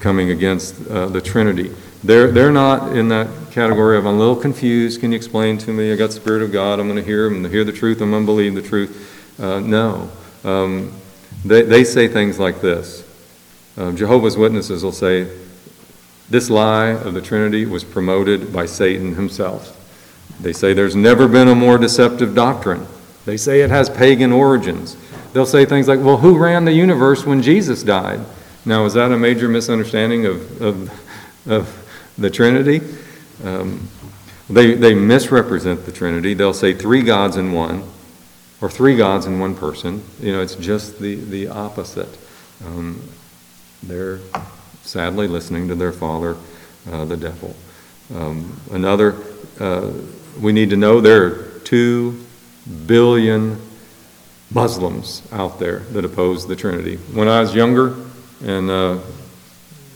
coming 0.00 0.30
against 0.30 0.86
uh, 0.88 1.06
the 1.06 1.20
Trinity. 1.20 1.74
They're, 2.04 2.30
they're 2.30 2.52
not 2.52 2.96
in 2.96 3.08
that 3.08 3.28
category 3.50 3.96
of, 3.96 4.06
I'm 4.06 4.14
a 4.14 4.18
little 4.18 4.36
confused, 4.36 5.00
can 5.00 5.12
you 5.12 5.16
explain 5.16 5.58
to 5.58 5.72
me? 5.72 5.92
I 5.92 5.96
got 5.96 6.08
the 6.08 6.16
Spirit 6.16 6.42
of 6.42 6.52
God, 6.52 6.78
I'm 6.78 6.88
going 6.88 6.98
to 6.98 7.04
hear, 7.04 7.30
hear 7.48 7.64
the 7.64 7.72
truth, 7.72 8.00
I'm 8.00 8.10
going 8.10 8.22
to 8.22 8.26
believe 8.26 8.54
the 8.54 8.62
truth. 8.62 9.40
Uh, 9.40 9.60
no. 9.60 10.10
Um, 10.44 10.92
they, 11.44 11.62
they 11.62 11.84
say 11.84 12.08
things 12.08 12.38
like 12.38 12.60
this 12.60 13.04
uh, 13.76 13.92
Jehovah's 13.92 14.36
Witnesses 14.36 14.82
will 14.82 14.92
say, 14.92 15.28
This 16.28 16.50
lie 16.50 16.88
of 16.88 17.14
the 17.14 17.22
Trinity 17.22 17.64
was 17.64 17.84
promoted 17.84 18.52
by 18.52 18.66
Satan 18.66 19.14
himself. 19.14 19.76
They 20.40 20.52
say 20.52 20.72
there's 20.72 20.96
never 20.96 21.28
been 21.28 21.48
a 21.48 21.54
more 21.54 21.78
deceptive 21.78 22.34
doctrine. 22.34 22.86
They 23.30 23.36
say 23.36 23.60
it 23.60 23.70
has 23.70 23.88
pagan 23.88 24.32
origins. 24.32 24.96
They'll 25.32 25.46
say 25.46 25.64
things 25.64 25.86
like, 25.86 26.00
well, 26.00 26.16
who 26.16 26.36
ran 26.36 26.64
the 26.64 26.72
universe 26.72 27.24
when 27.24 27.42
Jesus 27.42 27.84
died? 27.84 28.18
Now, 28.64 28.86
is 28.86 28.94
that 28.94 29.12
a 29.12 29.16
major 29.16 29.48
misunderstanding 29.48 30.26
of, 30.26 30.60
of, 30.60 31.48
of 31.48 32.12
the 32.18 32.28
Trinity? 32.28 32.80
Um, 33.44 33.88
they, 34.48 34.74
they 34.74 34.94
misrepresent 34.94 35.86
the 35.86 35.92
Trinity. 35.92 36.34
They'll 36.34 36.52
say 36.52 36.74
three 36.74 37.02
gods 37.02 37.36
in 37.36 37.52
one, 37.52 37.84
or 38.60 38.68
three 38.68 38.96
gods 38.96 39.26
in 39.26 39.38
one 39.38 39.54
person. 39.54 40.02
You 40.18 40.32
know, 40.32 40.42
it's 40.42 40.56
just 40.56 40.98
the, 40.98 41.14
the 41.14 41.46
opposite. 41.46 42.18
Um, 42.66 43.00
they're 43.80 44.18
sadly 44.82 45.28
listening 45.28 45.68
to 45.68 45.76
their 45.76 45.92
father, 45.92 46.36
uh, 46.90 47.04
the 47.04 47.16
devil. 47.16 47.54
Um, 48.12 48.60
another, 48.72 49.14
uh, 49.60 49.92
we 50.40 50.50
need 50.50 50.70
to 50.70 50.76
know 50.76 51.00
there 51.00 51.26
are 51.26 51.60
two 51.60 52.26
billion 52.86 53.60
Muslims 54.52 55.22
out 55.32 55.58
there 55.58 55.80
that 55.90 56.04
oppose 56.04 56.46
the 56.46 56.56
Trinity. 56.56 56.96
When 56.96 57.28
I 57.28 57.40
was 57.40 57.54
younger 57.54 57.94
and 58.44 58.70
uh, 58.70 58.98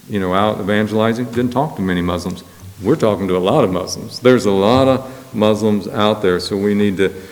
you 0.09 0.21
know 0.21 0.35
out 0.35 0.61
evangelizing, 0.61 1.27
didn't 1.27 1.51
talk 1.51 1.77
to 1.77 1.83
many 1.83 2.03
Muslims. 2.03 2.45
We're 2.83 2.97
talking 2.97 3.29
to 3.29 3.37
a 3.37 3.39
lot 3.39 3.65
of 3.65 3.71
Muslims. 3.71 4.21
There's 4.21 4.47
a 4.47 4.51
lot 4.51 4.89
of 4.89 5.35
Muslims 5.35 5.89
out 5.89 6.23
there, 6.23 6.41
so 6.41 6.57
we 6.57 6.75
need 6.75 6.97
to 6.99 7.23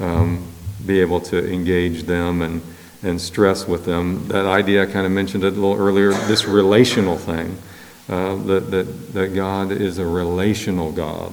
um, 0.00 0.46
be 0.86 1.00
able 1.00 1.20
to 1.22 1.52
engage 1.52 2.04
them 2.04 2.42
and 2.42 2.62
and 3.02 3.20
stress 3.20 3.66
with 3.66 3.84
them 3.84 4.28
that 4.28 4.46
idea. 4.46 4.82
I 4.82 4.86
kind 4.86 5.06
of 5.06 5.12
mentioned 5.12 5.44
it 5.44 5.54
a 5.54 5.60
little 5.60 5.76
earlier. 5.76 6.12
This 6.12 6.44
relational 6.44 7.16
thing. 7.16 7.56
Uh, 8.10 8.34
that, 8.42 8.72
that, 8.72 9.12
that 9.12 9.28
God 9.36 9.70
is 9.70 9.98
a 9.98 10.04
relational 10.04 10.90
God. 10.90 11.30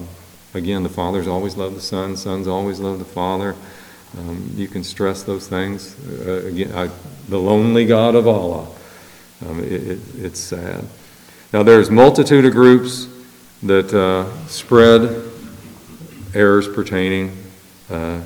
Again, 0.54 0.82
the 0.82 0.88
Father's 0.88 1.28
always 1.28 1.56
loved 1.56 1.76
the 1.76 1.80
Son, 1.80 2.16
Son's 2.16 2.48
always 2.48 2.80
loved 2.80 3.00
the 3.00 3.04
Father. 3.04 3.54
Um, 4.16 4.50
you 4.54 4.68
can 4.68 4.82
stress 4.82 5.22
those 5.22 5.46
things. 5.46 5.94
Uh, 6.26 6.46
again, 6.46 6.72
I, 6.74 6.90
the 7.28 7.38
lonely 7.38 7.84
God 7.84 8.14
of 8.14 8.26
Allah. 8.26 8.66
Um, 9.46 9.62
it, 9.62 9.72
it, 9.72 9.98
it's 10.16 10.40
sad. 10.40 10.84
Now, 11.52 11.62
there's 11.62 11.90
multitude 11.90 12.44
of 12.46 12.52
groups 12.52 13.08
that 13.62 13.92
uh, 13.92 14.30
spread 14.46 15.24
errors 16.34 16.66
pertaining 16.66 17.36
uh, 17.90 18.22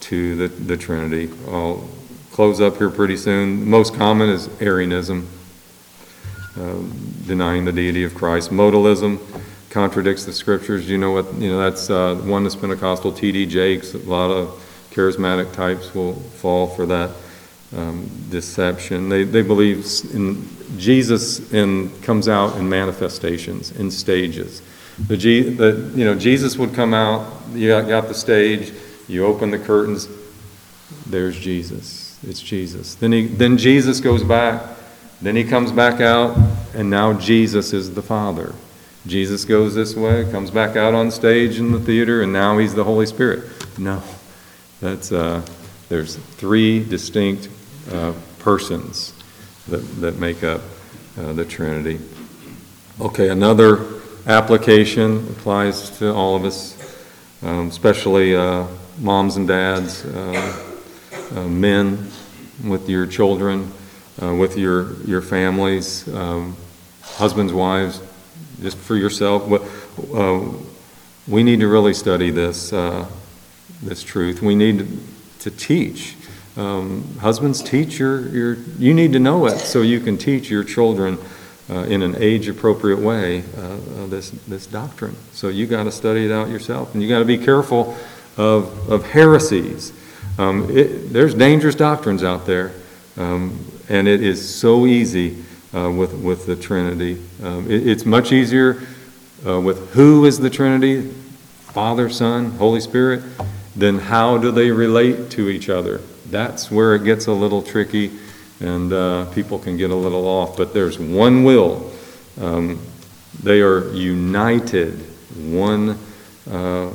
to 0.00 0.36
the, 0.36 0.48
the 0.48 0.76
Trinity. 0.76 1.30
I'll 1.48 1.88
close 2.32 2.60
up 2.60 2.78
here 2.78 2.90
pretty 2.90 3.16
soon. 3.16 3.68
Most 3.68 3.94
common 3.94 4.30
is 4.30 4.48
Arianism, 4.60 5.28
um, 6.56 7.14
denying 7.26 7.64
the 7.64 7.72
deity 7.72 8.04
of 8.04 8.14
Christ. 8.14 8.50
Modalism 8.50 9.18
contradicts 9.76 10.24
the 10.24 10.32
scriptures. 10.32 10.88
You 10.88 10.96
know 10.96 11.10
what? 11.10 11.34
You 11.34 11.50
know 11.50 11.58
that's 11.58 11.90
uh, 11.90 12.18
oneness 12.24 12.56
Pentecostal. 12.56 13.12
T.D. 13.12 13.44
Jakes. 13.44 13.92
A 13.92 13.98
lot 13.98 14.30
of 14.30 14.48
charismatic 14.90 15.52
types 15.52 15.94
will 15.94 16.14
fall 16.14 16.66
for 16.66 16.86
that 16.86 17.10
um, 17.76 18.08
deception. 18.30 19.10
They 19.10 19.24
they 19.24 19.42
believe 19.42 19.84
in 20.14 20.48
Jesus 20.78 21.52
and 21.52 21.92
comes 22.02 22.26
out 22.26 22.56
in 22.56 22.66
manifestations 22.70 23.70
in 23.72 23.90
stages. 23.90 24.62
The, 25.08 25.16
G, 25.18 25.42
the 25.42 25.92
you 25.94 26.06
know 26.06 26.14
Jesus 26.14 26.56
would 26.56 26.72
come 26.72 26.94
out. 26.94 27.30
You 27.52 27.68
got, 27.68 27.86
got 27.86 28.08
the 28.08 28.14
stage. 28.14 28.72
You 29.08 29.26
open 29.26 29.50
the 29.50 29.58
curtains. 29.58 30.08
There's 31.04 31.38
Jesus. 31.38 32.18
It's 32.26 32.40
Jesus. 32.40 32.94
Then 32.94 33.12
he 33.12 33.26
then 33.26 33.58
Jesus 33.58 34.00
goes 34.00 34.24
back. 34.24 34.62
Then 35.20 35.36
he 35.36 35.44
comes 35.44 35.70
back 35.70 36.00
out, 36.00 36.34
and 36.74 36.88
now 36.88 37.12
Jesus 37.12 37.74
is 37.74 37.94
the 37.94 38.02
Father. 38.02 38.54
Jesus 39.06 39.44
goes 39.44 39.74
this 39.74 39.94
way, 39.94 40.28
comes 40.32 40.50
back 40.50 40.74
out 40.74 40.92
on 40.92 41.12
stage 41.12 41.60
in 41.60 41.70
the 41.70 41.78
theater, 41.78 42.22
and 42.22 42.32
now 42.32 42.58
he's 42.58 42.74
the 42.74 42.82
Holy 42.82 43.06
Spirit. 43.06 43.44
No, 43.78 44.02
that's 44.80 45.12
uh, 45.12 45.46
there's 45.88 46.16
three 46.16 46.82
distinct 46.82 47.48
uh, 47.92 48.14
persons 48.40 49.12
that, 49.68 49.78
that 50.00 50.18
make 50.18 50.42
up 50.42 50.60
uh, 51.18 51.32
the 51.34 51.44
Trinity. 51.44 52.00
Okay, 53.00 53.28
another 53.28 53.86
application 54.26 55.18
applies 55.28 55.96
to 55.98 56.12
all 56.12 56.34
of 56.34 56.44
us, 56.44 56.74
um, 57.44 57.68
especially 57.68 58.34
uh, 58.34 58.66
moms 58.98 59.36
and 59.36 59.46
dads, 59.46 60.04
uh, 60.04 60.64
uh, 61.36 61.42
men 61.46 62.10
with 62.64 62.88
your 62.88 63.06
children, 63.06 63.72
with 64.20 64.56
your, 64.56 64.94
your 65.02 65.22
families, 65.22 66.08
um, 66.12 66.56
husbands, 67.02 67.52
wives, 67.52 68.00
just 68.60 68.76
for 68.78 68.96
yourself. 68.96 69.48
we 71.28 71.42
need 71.42 71.60
to 71.60 71.68
really 71.68 71.94
study 71.94 72.30
this, 72.30 72.70
this 73.82 74.02
truth. 74.02 74.42
We 74.42 74.54
need 74.54 74.98
to 75.40 75.50
teach. 75.50 76.16
Um, 76.56 77.18
husbands, 77.18 77.62
teach 77.62 77.98
your, 77.98 78.28
your, 78.28 78.54
you 78.78 78.94
need 78.94 79.12
to 79.12 79.18
know 79.18 79.46
it 79.46 79.58
so 79.58 79.82
you 79.82 80.00
can 80.00 80.16
teach 80.16 80.48
your 80.48 80.64
children 80.64 81.18
uh, 81.68 81.80
in 81.80 82.02
an 82.02 82.16
age 82.18 82.48
appropriate 82.48 82.98
way 82.98 83.42
uh, 83.56 83.60
uh, 83.60 84.06
this, 84.06 84.30
this 84.30 84.66
doctrine. 84.66 85.16
So 85.32 85.48
you 85.48 85.66
got 85.66 85.84
to 85.84 85.92
study 85.92 86.24
it 86.24 86.32
out 86.32 86.48
yourself. 86.48 86.94
And 86.94 87.02
you 87.02 87.08
got 87.08 87.18
to 87.18 87.24
be 87.24 87.36
careful 87.38 87.96
of, 88.36 88.90
of 88.90 89.04
heresies. 89.10 89.92
Um, 90.38 90.70
it, 90.76 91.12
there's 91.12 91.34
dangerous 91.34 91.74
doctrines 91.74 92.22
out 92.22 92.46
there, 92.46 92.72
um, 93.16 93.58
and 93.88 94.06
it 94.06 94.22
is 94.22 94.54
so 94.54 94.86
easy 94.86 95.44
uh, 95.74 95.90
with, 95.90 96.14
with 96.14 96.46
the 96.46 96.56
Trinity. 96.56 97.20
Um, 97.42 97.70
it- 97.70 97.86
It's 97.86 98.04
much 98.06 98.32
easier 98.32 98.82
uh, 99.46 99.60
with 99.60 99.92
who 99.92 100.24
is 100.24 100.38
the 100.38 100.50
Trinity, 100.50 101.02
Father, 101.72 102.08
Son, 102.08 102.52
Holy 102.52 102.80
Spirit, 102.80 103.22
than 103.74 103.98
how 103.98 104.38
do 104.38 104.50
they 104.50 104.70
relate 104.70 105.30
to 105.30 105.48
each 105.48 105.68
other. 105.68 106.00
That's 106.30 106.70
where 106.70 106.94
it 106.94 107.04
gets 107.04 107.26
a 107.26 107.32
little 107.32 107.62
tricky 107.62 108.10
and 108.60 108.90
uh, 108.92 109.26
people 109.26 109.58
can 109.58 109.76
get 109.76 109.90
a 109.90 109.94
little 109.94 110.26
off. 110.26 110.56
But 110.56 110.72
there's 110.72 110.98
one 110.98 111.44
will. 111.44 111.92
Um, 112.40 112.78
They 113.42 113.60
are 113.60 113.92
united, 113.92 114.94
one 115.36 115.98
uh, 116.50 116.88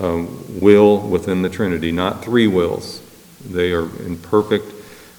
uh, 0.00 0.26
will 0.60 1.00
within 1.00 1.40
the 1.42 1.48
Trinity, 1.48 1.92
not 1.92 2.22
three 2.22 2.46
wills. 2.46 3.00
They 3.40 3.72
are 3.72 3.88
in 4.04 4.18
perfect 4.18 4.66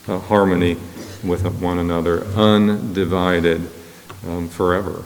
uh, 0.08 0.20
harmony 0.20 0.78
with 1.24 1.46
one 1.62 1.80
another, 1.80 2.24
undivided 2.36 3.70
um, 4.28 4.50
forever. 4.50 5.04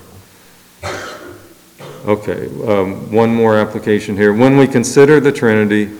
Okay, 2.06 2.48
um, 2.68 3.12
one 3.14 3.34
more 3.34 3.58
application 3.58 4.18
here. 4.18 4.34
When 4.34 4.58
we 4.58 4.68
consider 4.68 5.20
the 5.20 5.32
Trinity, 5.32 5.98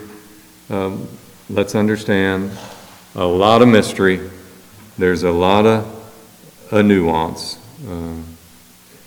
um, 0.70 1.08
let's 1.50 1.76
understand 1.76 2.52
a 3.16 3.26
lot 3.26 3.62
of 3.62 3.70
mystery. 3.70 4.30
There's 4.98 5.24
a 5.24 5.32
lot 5.32 5.66
of 5.66 6.04
a 6.72 6.84
nuance. 6.84 7.58
Um, 7.88 8.26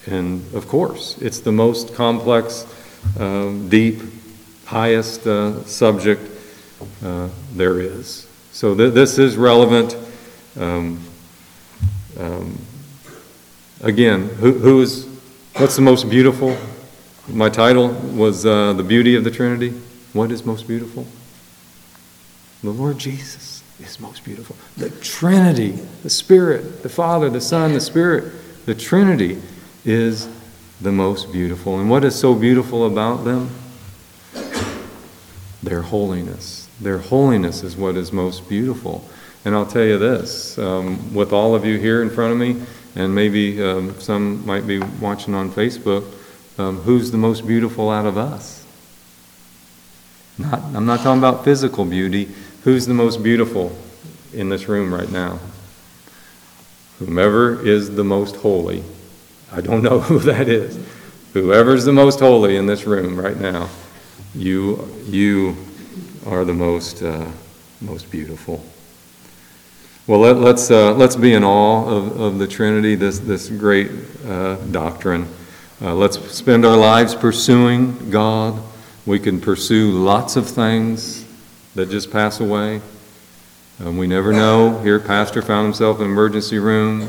and 0.06 0.54
of 0.54 0.68
course, 0.68 1.18
it's 1.18 1.40
the 1.40 1.52
most 1.52 1.94
complex, 1.94 2.64
um, 3.18 3.68
deep, 3.68 4.00
highest 4.64 5.26
uh, 5.26 5.64
subject 5.64 6.22
uh, 7.04 7.28
there 7.54 7.80
is. 7.80 8.26
So 8.52 8.74
th- 8.74 8.94
this 8.94 9.18
is 9.18 9.36
relevant. 9.36 9.96
Um, 10.58 11.00
um, 12.18 12.58
again, 13.82 14.28
who, 14.28 14.52
who 14.52 14.80
is, 14.80 15.06
what's 15.56 15.76
the 15.76 15.82
most 15.82 16.08
beautiful? 16.08 16.56
My 17.28 17.48
title 17.48 17.88
was 17.88 18.46
uh, 18.46 18.72
The 18.72 18.82
Beauty 18.82 19.16
of 19.16 19.24
the 19.24 19.30
Trinity. 19.30 19.70
What 20.12 20.30
is 20.30 20.44
most 20.44 20.66
beautiful? 20.66 21.06
The 22.62 22.70
Lord 22.70 22.98
Jesus 22.98 23.62
is 23.80 24.00
most 24.00 24.24
beautiful. 24.24 24.56
The 24.76 24.90
Trinity, 24.90 25.72
the 26.02 26.10
Spirit, 26.10 26.82
the 26.82 26.88
Father, 26.88 27.28
the 27.28 27.40
Son, 27.40 27.74
the 27.74 27.80
Spirit, 27.80 28.32
the 28.64 28.74
Trinity 28.74 29.42
is 29.84 30.28
the 30.80 30.92
most 30.92 31.32
beautiful. 31.32 31.78
And 31.78 31.90
what 31.90 32.04
is 32.04 32.18
so 32.18 32.34
beautiful 32.34 32.86
about 32.86 33.24
them? 33.24 33.50
Their 35.62 35.82
holiness. 35.82 36.68
Their 36.80 36.98
holiness 36.98 37.62
is 37.62 37.76
what 37.76 37.96
is 37.96 38.12
most 38.12 38.48
beautiful. 38.48 39.08
And 39.46 39.54
I'll 39.54 39.64
tell 39.64 39.84
you 39.84 39.96
this 39.96 40.58
um, 40.58 41.14
with 41.14 41.32
all 41.32 41.54
of 41.54 41.64
you 41.64 41.78
here 41.78 42.02
in 42.02 42.10
front 42.10 42.32
of 42.32 42.38
me, 42.38 42.66
and 42.96 43.14
maybe 43.14 43.62
um, 43.62 43.94
some 44.00 44.44
might 44.44 44.66
be 44.66 44.80
watching 44.80 45.36
on 45.36 45.52
Facebook, 45.52 46.04
um, 46.58 46.78
who's 46.80 47.12
the 47.12 47.16
most 47.16 47.46
beautiful 47.46 47.88
out 47.88 48.06
of 48.06 48.18
us? 48.18 48.66
Not, 50.36 50.60
I'm 50.74 50.84
not 50.84 50.98
talking 50.98 51.20
about 51.20 51.44
physical 51.44 51.84
beauty. 51.84 52.28
Who's 52.64 52.86
the 52.86 52.94
most 52.94 53.22
beautiful 53.22 53.70
in 54.34 54.48
this 54.48 54.66
room 54.66 54.92
right 54.92 55.12
now? 55.12 55.38
Whomever 56.98 57.64
is 57.64 57.94
the 57.94 58.02
most 58.02 58.34
holy. 58.34 58.82
I 59.52 59.60
don't 59.60 59.82
know 59.84 60.00
who 60.00 60.18
that 60.18 60.48
is. 60.48 60.76
Whoever's 61.34 61.84
the 61.84 61.92
most 61.92 62.18
holy 62.18 62.56
in 62.56 62.66
this 62.66 62.84
room 62.84 63.16
right 63.16 63.38
now, 63.38 63.68
you, 64.34 64.88
you 65.04 65.56
are 66.26 66.44
the 66.44 66.52
most, 66.52 67.00
uh, 67.00 67.28
most 67.80 68.10
beautiful. 68.10 68.64
Well, 70.08 70.20
let, 70.20 70.36
let's, 70.36 70.70
uh, 70.70 70.94
let's 70.94 71.16
be 71.16 71.34
in 71.34 71.42
awe 71.42 71.84
of, 71.84 72.20
of 72.20 72.38
the 72.38 72.46
Trinity, 72.46 72.94
this, 72.94 73.18
this 73.18 73.48
great 73.48 73.90
uh, 74.24 74.54
doctrine. 74.70 75.26
Uh, 75.82 75.96
let's 75.96 76.16
spend 76.30 76.64
our 76.64 76.76
lives 76.76 77.16
pursuing 77.16 78.08
God. 78.08 78.62
We 79.04 79.18
can 79.18 79.40
pursue 79.40 79.90
lots 79.90 80.36
of 80.36 80.46
things 80.46 81.26
that 81.74 81.90
just 81.90 82.12
pass 82.12 82.38
away. 82.38 82.80
Um, 83.80 83.98
we 83.98 84.06
never 84.06 84.32
know. 84.32 84.80
Here, 84.80 85.00
Pastor 85.00 85.42
found 85.42 85.64
himself 85.64 85.98
in 85.98 86.04
emergency 86.04 86.60
room. 86.60 87.08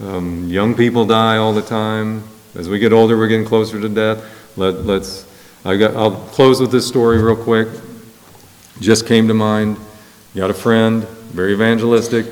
Um, 0.00 0.48
young 0.48 0.74
people 0.74 1.06
die 1.06 1.36
all 1.36 1.52
the 1.52 1.62
time. 1.62 2.24
As 2.56 2.68
we 2.68 2.80
get 2.80 2.92
older, 2.92 3.16
we're 3.16 3.28
getting 3.28 3.46
closer 3.46 3.80
to 3.80 3.88
death. 3.88 4.56
Let, 4.58 4.84
let's. 4.84 5.28
I 5.64 5.76
got, 5.76 5.94
I'll 5.94 6.16
close 6.30 6.60
with 6.60 6.72
this 6.72 6.88
story 6.88 7.22
real 7.22 7.36
quick. 7.36 7.68
Just 8.80 9.06
came 9.06 9.28
to 9.28 9.34
mind. 9.34 9.76
Got 10.34 10.50
a 10.50 10.54
friend, 10.54 11.06
very 11.34 11.52
evangelistic. 11.52 12.26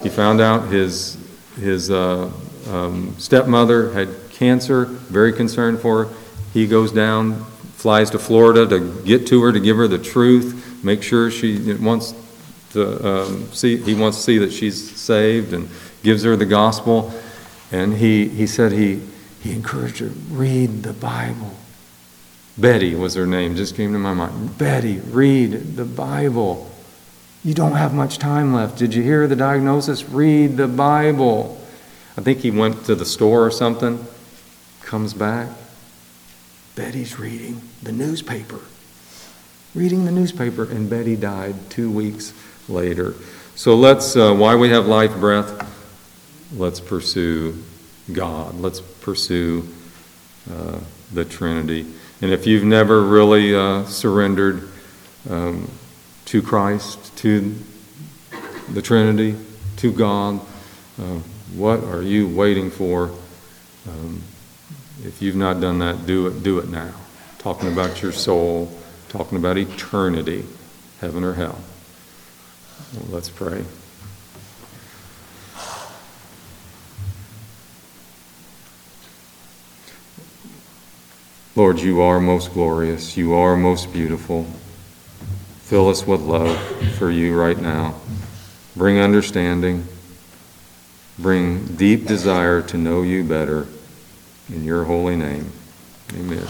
He 0.00 0.08
found 0.08 0.40
out 0.40 0.68
his 0.68 1.18
his 1.56 1.90
uh, 1.90 2.30
um, 2.70 3.14
stepmother 3.18 3.92
had 3.92 4.08
cancer. 4.30 4.84
Very 4.84 5.32
concerned 5.32 5.80
for 5.80 6.04
her. 6.04 6.14
He 6.52 6.68
goes 6.68 6.92
down, 6.92 7.44
flies 7.74 8.10
to 8.10 8.18
Florida 8.18 8.66
to 8.68 9.02
get 9.02 9.26
to 9.28 9.42
her 9.42 9.52
to 9.52 9.58
give 9.58 9.76
her 9.76 9.88
the 9.88 9.98
truth. 9.98 10.84
Make 10.84 11.02
sure 11.02 11.30
she 11.30 11.74
wants 11.74 12.14
to 12.72 13.06
um, 13.06 13.52
see. 13.52 13.76
He 13.76 13.94
wants 13.94 14.18
to 14.18 14.22
see 14.22 14.38
that 14.38 14.52
she's 14.52 14.96
saved 14.96 15.52
and 15.52 15.68
gives 16.04 16.22
her 16.22 16.36
the 16.36 16.46
gospel. 16.46 17.12
And 17.72 17.94
he 17.94 18.28
he 18.28 18.46
said 18.46 18.70
he 18.70 19.02
he 19.42 19.52
encouraged 19.52 19.98
her 19.98 20.12
read 20.30 20.84
the 20.84 20.92
Bible. 20.92 21.54
Betty 22.56 22.94
was 22.94 23.14
her 23.14 23.26
name. 23.26 23.56
Just 23.56 23.74
came 23.74 23.92
to 23.92 23.98
my 23.98 24.14
mind. 24.14 24.56
Betty, 24.58 25.00
read 25.00 25.74
the 25.74 25.84
Bible. 25.84 26.70
You 27.44 27.52
don't 27.52 27.72
have 27.72 27.92
much 27.92 28.18
time 28.18 28.54
left. 28.54 28.78
Did 28.78 28.94
you 28.94 29.02
hear 29.02 29.26
the 29.26 29.36
diagnosis? 29.36 30.08
Read 30.08 30.56
the 30.56 30.66
Bible. 30.66 31.60
I 32.16 32.22
think 32.22 32.38
he 32.38 32.50
went 32.50 32.86
to 32.86 32.94
the 32.94 33.04
store 33.04 33.44
or 33.44 33.50
something, 33.50 34.06
comes 34.80 35.12
back. 35.12 35.50
Betty's 36.74 37.18
reading 37.18 37.60
the 37.82 37.92
newspaper. 37.92 38.60
Reading 39.74 40.06
the 40.06 40.10
newspaper, 40.10 40.64
and 40.64 40.88
Betty 40.88 41.16
died 41.16 41.68
two 41.68 41.90
weeks 41.90 42.32
later. 42.66 43.14
So 43.56 43.74
let's, 43.74 44.16
uh, 44.16 44.32
why 44.32 44.54
we 44.54 44.70
have 44.70 44.86
life 44.86 45.14
breath, 45.16 45.70
let's 46.56 46.80
pursue 46.80 47.62
God. 48.10 48.54
Let's 48.54 48.80
pursue 48.80 49.68
uh, 50.50 50.78
the 51.12 51.26
Trinity. 51.26 51.86
And 52.22 52.32
if 52.32 52.46
you've 52.46 52.64
never 52.64 53.02
really 53.02 53.54
uh, 53.54 53.84
surrendered 53.84 54.68
um, 55.28 55.70
to 56.26 56.42
Christ, 56.42 57.16
to 57.18 57.54
the 58.72 58.82
Trinity, 58.82 59.36
to 59.76 59.92
God, 59.92 60.40
uh, 61.00 61.20
what 61.54 61.84
are 61.84 62.02
you 62.02 62.28
waiting 62.28 62.70
for? 62.70 63.10
Um, 63.88 64.22
if 65.04 65.20
you've 65.20 65.36
not 65.36 65.60
done 65.60 65.80
that, 65.80 66.06
do 66.06 66.26
it. 66.26 66.42
Do 66.42 66.58
it 66.58 66.68
now. 66.68 66.92
Talking 67.38 67.72
about 67.72 68.00
your 68.02 68.12
soul, 68.12 68.72
talking 69.08 69.36
about 69.36 69.58
eternity, 69.58 70.44
heaven 71.00 71.24
or 71.24 71.34
hell. 71.34 71.60
Well, 72.94 73.06
let's 73.10 73.28
pray. 73.28 73.64
Lord, 81.56 81.78
you 81.78 82.00
are 82.00 82.18
most 82.18 82.52
glorious. 82.52 83.16
You 83.16 83.34
are 83.34 83.56
most 83.56 83.92
beautiful. 83.92 84.46
Fill 85.64 85.88
us 85.88 86.06
with 86.06 86.20
love 86.20 86.58
for 86.98 87.10
you 87.10 87.34
right 87.34 87.58
now. 87.58 87.94
Bring 88.76 88.98
understanding. 88.98 89.86
Bring 91.18 91.64
deep 91.76 92.06
desire 92.06 92.60
to 92.62 92.76
know 92.76 93.00
you 93.02 93.24
better. 93.24 93.66
In 94.50 94.64
your 94.64 94.84
holy 94.84 95.16
name, 95.16 95.50
amen. 96.12 96.46